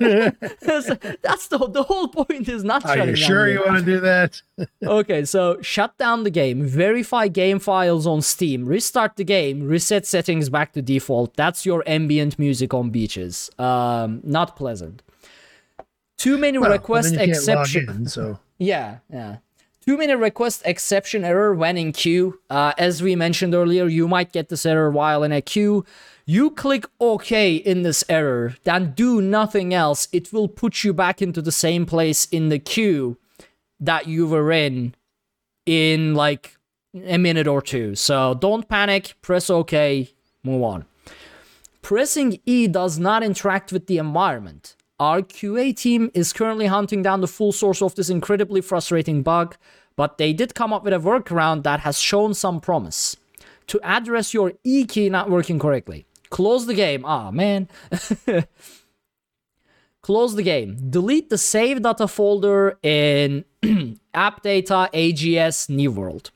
[0.62, 4.42] that's the the whole point is not Are you sure you want to do that?
[4.84, 10.06] Okay, so shut down the game, verify game files on Steam, restart the game, reset
[10.08, 11.36] settings back to default.
[11.36, 13.52] That's your ambient music on beaches.
[13.60, 15.04] Um, not pleasant.
[16.18, 18.08] Too many Well, request then you can't log exception.
[18.08, 19.38] so Yeah, yeah.
[19.86, 22.40] Too many request exception error when in queue.
[22.50, 25.86] Uh, as we mentioned earlier, you might get this error while in a queue.
[26.26, 30.08] You click OK in this error, then do nothing else.
[30.12, 33.18] It will put you back into the same place in the queue
[33.80, 34.96] that you were in
[35.68, 36.58] in like
[37.06, 37.94] a minute or two.
[37.94, 40.10] So don't panic, press OK,
[40.44, 40.86] move on.
[41.84, 44.76] pressing E does not interact with the environment.
[45.00, 49.58] Our QA team is currently hunting down the full source of this incredibly frustrating bug,
[49.98, 53.18] but they did come up with a workaround that has shown some promise.
[53.68, 57.04] To address your E key not working correctly, close the game.
[57.06, 57.68] Ah, man.
[60.02, 60.78] close the game.
[60.90, 63.44] Delete the save data folder in
[64.14, 66.32] app data AGS new world.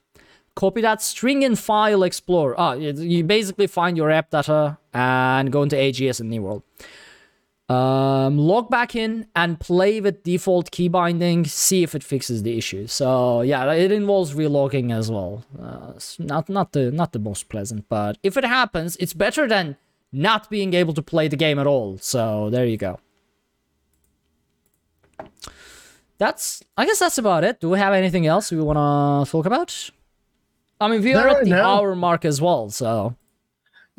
[0.55, 2.55] Copy that string in file explorer.
[2.57, 6.63] Ah, you- basically find your app data and go into AGS in new world.
[7.69, 11.45] Um, log back in and play with default key binding.
[11.45, 12.87] See if it fixes the issue.
[12.87, 15.45] So yeah, it involves relogging as well.
[15.61, 19.77] Uh, not not the not the most pleasant, but if it happens, it's better than
[20.11, 21.99] not being able to play the game at all.
[21.99, 22.99] So there you go.
[26.17, 27.59] That's I guess that's about it.
[27.61, 29.91] Do we have anything else we want to talk about?
[30.81, 31.77] I mean, we are at the now.
[31.77, 33.15] hour mark as well, so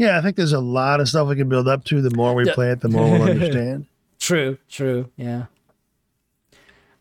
[0.00, 2.00] Yeah, I think there's a lot of stuff we can build up to.
[2.00, 2.54] The more we Yeah.
[2.54, 3.84] play it, the more we'll understand.
[4.18, 5.44] true, true, yeah.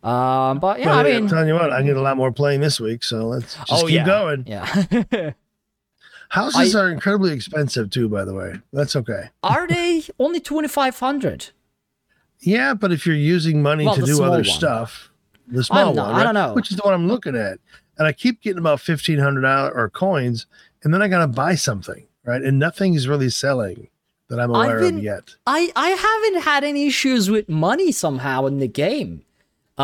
[0.04, 2.60] Um, but yeah, But I I'm telling you what, I get a lot more playing
[2.60, 4.44] this week, so let's just oh keep yeah, going.
[4.48, 5.32] yeah.
[6.30, 8.56] Houses I- are incredibly expensive too, by the way.
[8.74, 9.30] That's okay.
[9.44, 11.52] are they only twenty five hundred?
[12.42, 14.44] Yeah, but if you're using money Well, to do other one.
[14.44, 15.10] stuff,
[15.48, 16.54] the small know- one, I don't know.
[16.54, 17.60] which is the one I'm looking at,
[17.98, 20.48] and I keep getting about fifteen hundred dollars or coins,
[20.84, 22.42] and then I gotta buy something, right?
[22.48, 23.80] And nothing's really selling
[24.30, 25.26] that I'm aware been- of yet.
[25.48, 29.12] I I haven't had any issues with money somehow in the game,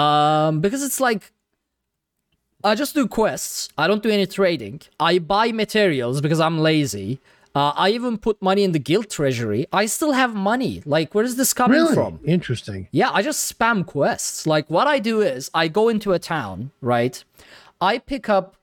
[0.04, 1.22] um, because it's like
[2.64, 3.70] I just do quests.
[3.78, 4.82] I don't do any trading.
[5.00, 7.20] I buy materials because I'm lazy.
[7.54, 9.62] Uh, I even put money in the guild treasury.
[9.72, 10.82] I still have money.
[10.86, 12.20] Like, where is this coming Really from?
[12.26, 12.90] interesting.
[12.92, 14.46] Yeah, I just spam quests.
[14.46, 17.24] Like what I do is I go into a town, right?
[17.80, 18.56] I pick up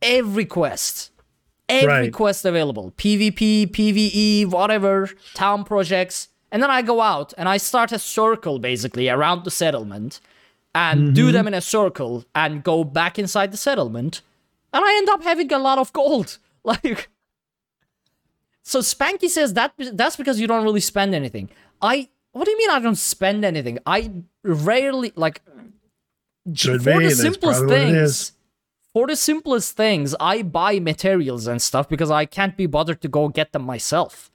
[0.00, 1.10] every quest.
[1.68, 2.12] Every Right.
[2.12, 2.92] quest available.
[2.96, 6.28] PvP, PvE, whatever, town projects.
[6.50, 10.20] And then I go out and I start a circle basically around the settlement
[10.74, 11.32] and do mm-hmm.
[11.32, 14.22] them in a circle and go back inside the settlement.
[14.72, 16.38] And I end up having a lot of gold.
[16.64, 17.08] Like
[18.62, 21.48] so Spanky says that that's because you don't really spend anything.
[21.80, 23.78] I what do you mean I don't spend anything?
[23.86, 24.12] I
[24.42, 25.40] rarely like
[26.54, 28.28] for be, the simplest probably what it is.
[28.28, 28.37] things.
[28.94, 33.08] For the simplest things, I buy materials and stuff because I can't be bothered to
[33.08, 34.30] go get them myself.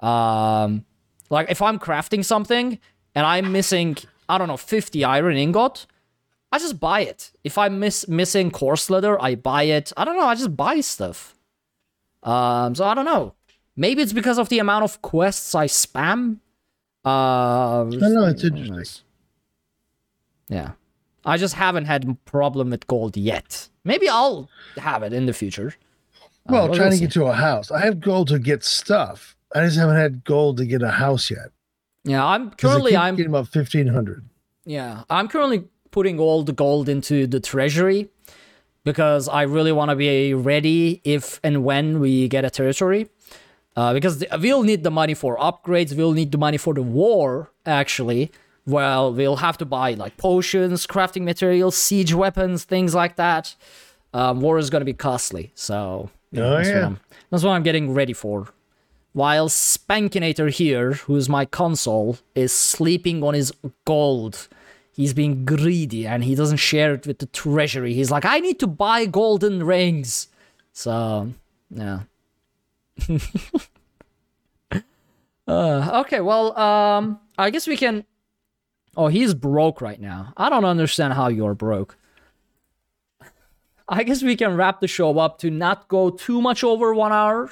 [0.00, 0.84] Um
[1.30, 2.78] like if I'm crafting something
[3.14, 3.96] and I'm missing
[4.28, 5.86] I don't know 50 iron ingot,
[6.52, 7.32] I just buy it.
[7.44, 9.92] If I'm miss missing coarse leather, I buy it.
[9.96, 11.34] I don't know, I just buy stuff.
[12.22, 13.34] Um, so I don't know.
[13.76, 16.38] Maybe it's because of the amount of quests I spam.
[17.04, 18.24] Uh, I don't know.
[18.24, 19.04] It's interesting.
[20.48, 20.72] yeah.
[21.24, 23.68] I just haven't had a problem with gold yet.
[23.88, 25.70] Maybe I'll have it in the future.
[26.20, 27.70] Uh, Well, but trying to get to a house.
[27.70, 29.18] I have gold to get stuff.
[29.54, 31.48] I just haven't had gold to get a house yet.
[32.04, 34.20] Yeah, I'm currently I'm getting about fifteen hundred.
[34.64, 35.60] Yeah, I'm currently
[35.90, 38.08] putting all the gold into the treasury
[38.84, 43.08] because I really want to be ready if and when we get a territory.
[43.76, 46.82] Uh, because the, we'll need the money for upgrades, we'll need the money for the
[46.82, 48.30] war, actually.
[48.68, 53.54] Well, we'll have to buy like potions, crafting materials, siege weapons, things like that.
[54.12, 56.86] Um, war is going to be costly, so you know, Oh, that's, what yeah.
[56.86, 57.00] I'm,
[57.30, 58.48] that's what I'm getting ready for.
[59.14, 63.52] While Spankinator here, who's my console, is sleeping on his
[63.86, 64.48] gold.
[64.92, 67.94] He's being greedy and he doesn't share it with the treasury.
[67.94, 70.28] He's like, I need to buy golden rings.
[70.72, 71.32] So,
[71.70, 72.00] yeah.
[75.46, 78.04] uh, okay, well, um, I guess we can.
[78.98, 80.32] Oh, he's broke right now.
[80.36, 81.96] I don't understand how you're broke.
[83.88, 87.12] I guess we can wrap the show up to not go too much over one
[87.12, 87.48] hour,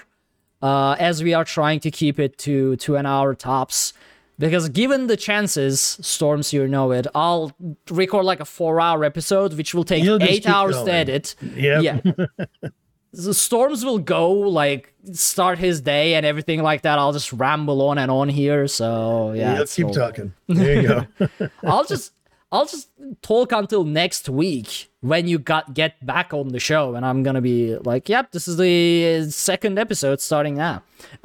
[0.60, 3.92] uh, as we are trying to keep it to to an hour tops.
[4.40, 7.52] Because given the chances, Storms, you know it, I'll
[7.90, 11.36] record like a four-hour episode, which will take You'll eight hours to edit.
[11.40, 11.82] Yep.
[11.82, 12.26] Yeah.
[13.24, 16.98] the storms will go like start his day and everything like that.
[16.98, 18.66] I'll just ramble on and on here.
[18.68, 20.32] So yeah, Yeah, let's keep all- talking.
[20.48, 21.06] There you go.
[21.64, 22.12] I'll just
[22.52, 22.88] I'll just
[23.22, 27.40] talk until next week when you got get back on the show, and I'm gonna
[27.40, 30.82] be like, "Yep, this is the second episode starting now."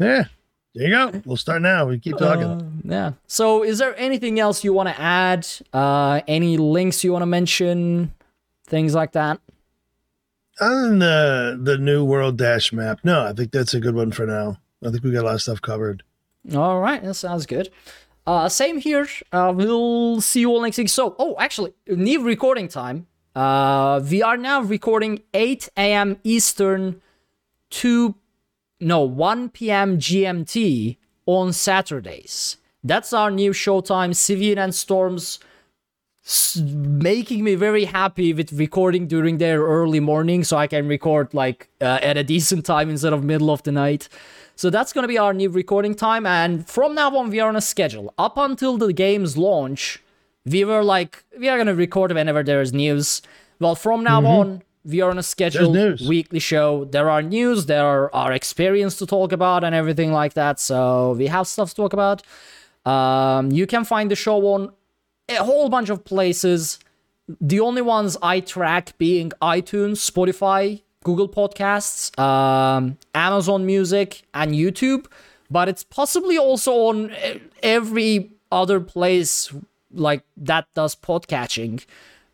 [0.00, 0.24] yeah.
[0.74, 1.22] There you go.
[1.24, 1.86] We'll start now.
[1.86, 2.44] We keep talking.
[2.44, 3.12] Uh, yeah.
[3.26, 5.46] So, is there anything else you want to add?
[5.72, 8.12] Uh, any links you want to mention?
[8.66, 9.40] Things like that.
[10.60, 14.12] Other than the the new world dash map, no, I think that's a good one
[14.12, 14.58] for now.
[14.84, 16.02] I think we got a lot of stuff covered.
[16.54, 17.70] All right, that sounds good.
[18.26, 19.08] Uh, same here.
[19.32, 20.88] Uh, we'll see you all next week.
[20.88, 23.06] So, oh, actually, new recording time.
[23.34, 26.18] Uh, we are now recording 8 a.m.
[26.24, 27.00] Eastern,
[27.70, 28.14] 2
[28.80, 29.98] no 1 p.m.
[29.98, 32.56] GMT on Saturdays.
[32.84, 34.10] That's our new showtime.
[34.10, 35.38] Sivian and Storms
[36.60, 41.68] making me very happy with recording during their early morning so I can record like
[41.80, 44.08] uh, at a decent time instead of middle of the night.
[44.54, 47.48] So that's going to be our new recording time and from now on we are
[47.48, 48.12] on a schedule.
[48.18, 50.02] Up until the game's launch,
[50.44, 53.22] we were like we are going to record whenever there is news.
[53.58, 55.74] Well, from now on we are on a scheduled
[56.06, 56.84] weekly show.
[56.84, 60.60] There are news, there are our experience to talk about and everything like that.
[60.60, 62.22] So we have stuff to talk about.
[62.84, 64.72] Um, you can find the show on
[65.28, 66.78] a whole bunch of places.
[67.40, 75.06] The only ones I track being iTunes, Spotify, Google Podcasts, um, Amazon Music, and YouTube.
[75.50, 77.12] But it's possibly also on
[77.62, 79.52] every other place
[79.92, 81.84] like that does podcatching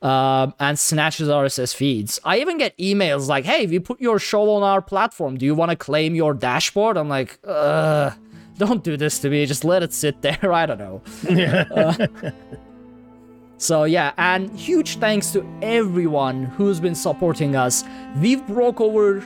[0.02, 2.20] um, and snatches RSS feeds.
[2.24, 5.38] I even get emails like, "Hey, we put your show on our platform.
[5.38, 8.10] Do you want to claim your dashboard?" I'm like, "Uh,
[8.58, 9.46] don't do this to me.
[9.46, 10.52] Just let it sit there.
[10.52, 11.02] I don't know."
[11.74, 12.06] Uh,
[13.64, 17.82] So yeah, and huge thanks to everyone who's been supporting us.
[18.20, 19.20] We've broke over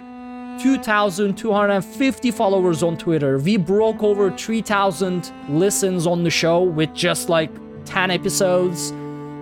[0.62, 3.38] 2,250 followers on Twitter.
[3.38, 7.50] We broke over 3,000 listens on the show with just like
[7.84, 8.92] 10 episodes.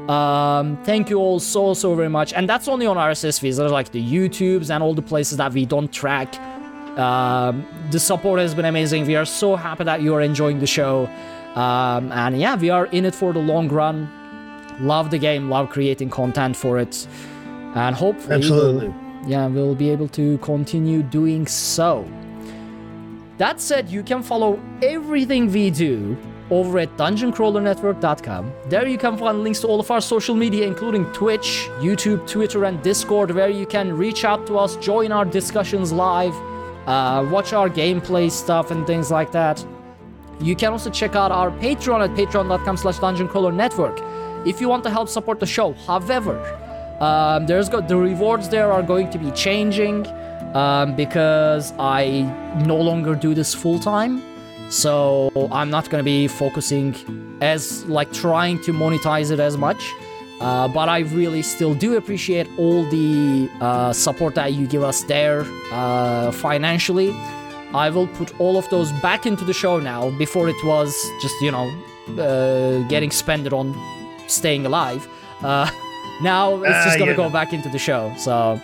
[0.09, 3.59] Um, thank you all so so very much, and that's only on RSS feeds.
[3.59, 6.39] There's like the YouTubes and all the places that we don't track.
[6.99, 9.07] Um, the support has been amazing.
[9.07, 11.05] We are so happy that you are enjoying the show,
[11.55, 14.11] um, and yeah, we are in it for the long run
[14.81, 17.07] love the game, love creating content for it,
[17.75, 18.89] and hopefully, Absolutely.
[18.89, 18.97] we'll-
[19.29, 22.05] yeah, we'll be able to continue doing so.
[23.39, 26.17] That said, you can follow everything we do
[26.49, 28.53] over at dungeoncrawlernetwork.com.
[28.69, 32.65] There you can find links to all of our social media, including Twitch, YouTube, Twitter,
[32.65, 36.35] and Discord, where you can reach out to us, join our discussions live,
[36.87, 39.65] uh, watch our gameplay stuff, and things like that.
[40.41, 43.99] You can also check out our Patreon at patreon.com slash dungeoncrawlernetwork
[44.47, 45.73] if you want to help support the show.
[45.87, 46.39] However,
[47.01, 50.07] um, there's got the rewards there are going to be changing
[50.55, 52.23] um, because I
[52.65, 54.23] no longer do this full time.
[54.71, 56.95] So I'm not going to be focusing
[57.41, 59.93] as like trying to monetize it as much.
[60.41, 65.03] Uh, but I really still do appreciate all the uh, support that you give us
[65.05, 67.15] there uh, financially.
[67.75, 70.11] I will put all of those back into the show now.
[70.11, 71.71] Before it was just you know
[72.19, 73.75] uh, getting spent on
[74.29, 75.07] staying alive.
[75.43, 75.69] Uh,
[76.23, 77.17] now it's just Ah, gonna yeah.
[77.17, 78.13] go back into the show.
[78.17, 78.61] So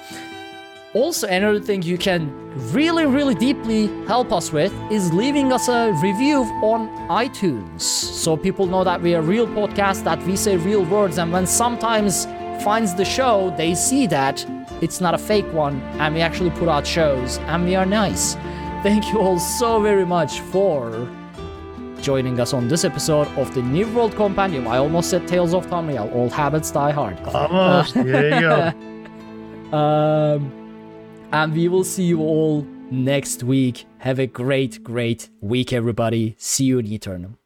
[0.94, 2.30] also another thing you can
[2.72, 8.66] really really deeply help us with is leaving us a review on iTunes so people
[8.66, 12.26] know that we are a real podcast that we say real words and when sometimes
[12.62, 14.44] finds the show they see that
[14.82, 18.34] it's not a fake one and we actually put out shows and we are nice
[18.82, 21.08] thank you all so very much for
[22.02, 24.66] joining us on this episode of the New World Compendium.
[24.68, 26.12] I almost said Tales of Tamriel.
[26.14, 27.18] All habits die hard.
[27.20, 27.94] Almost.
[27.94, 29.76] there you go.
[29.76, 30.52] Um,
[31.32, 33.86] and we will see you all next week.
[33.98, 36.34] Have a great, great week, everybody.
[36.38, 37.38] See you in Aeternum.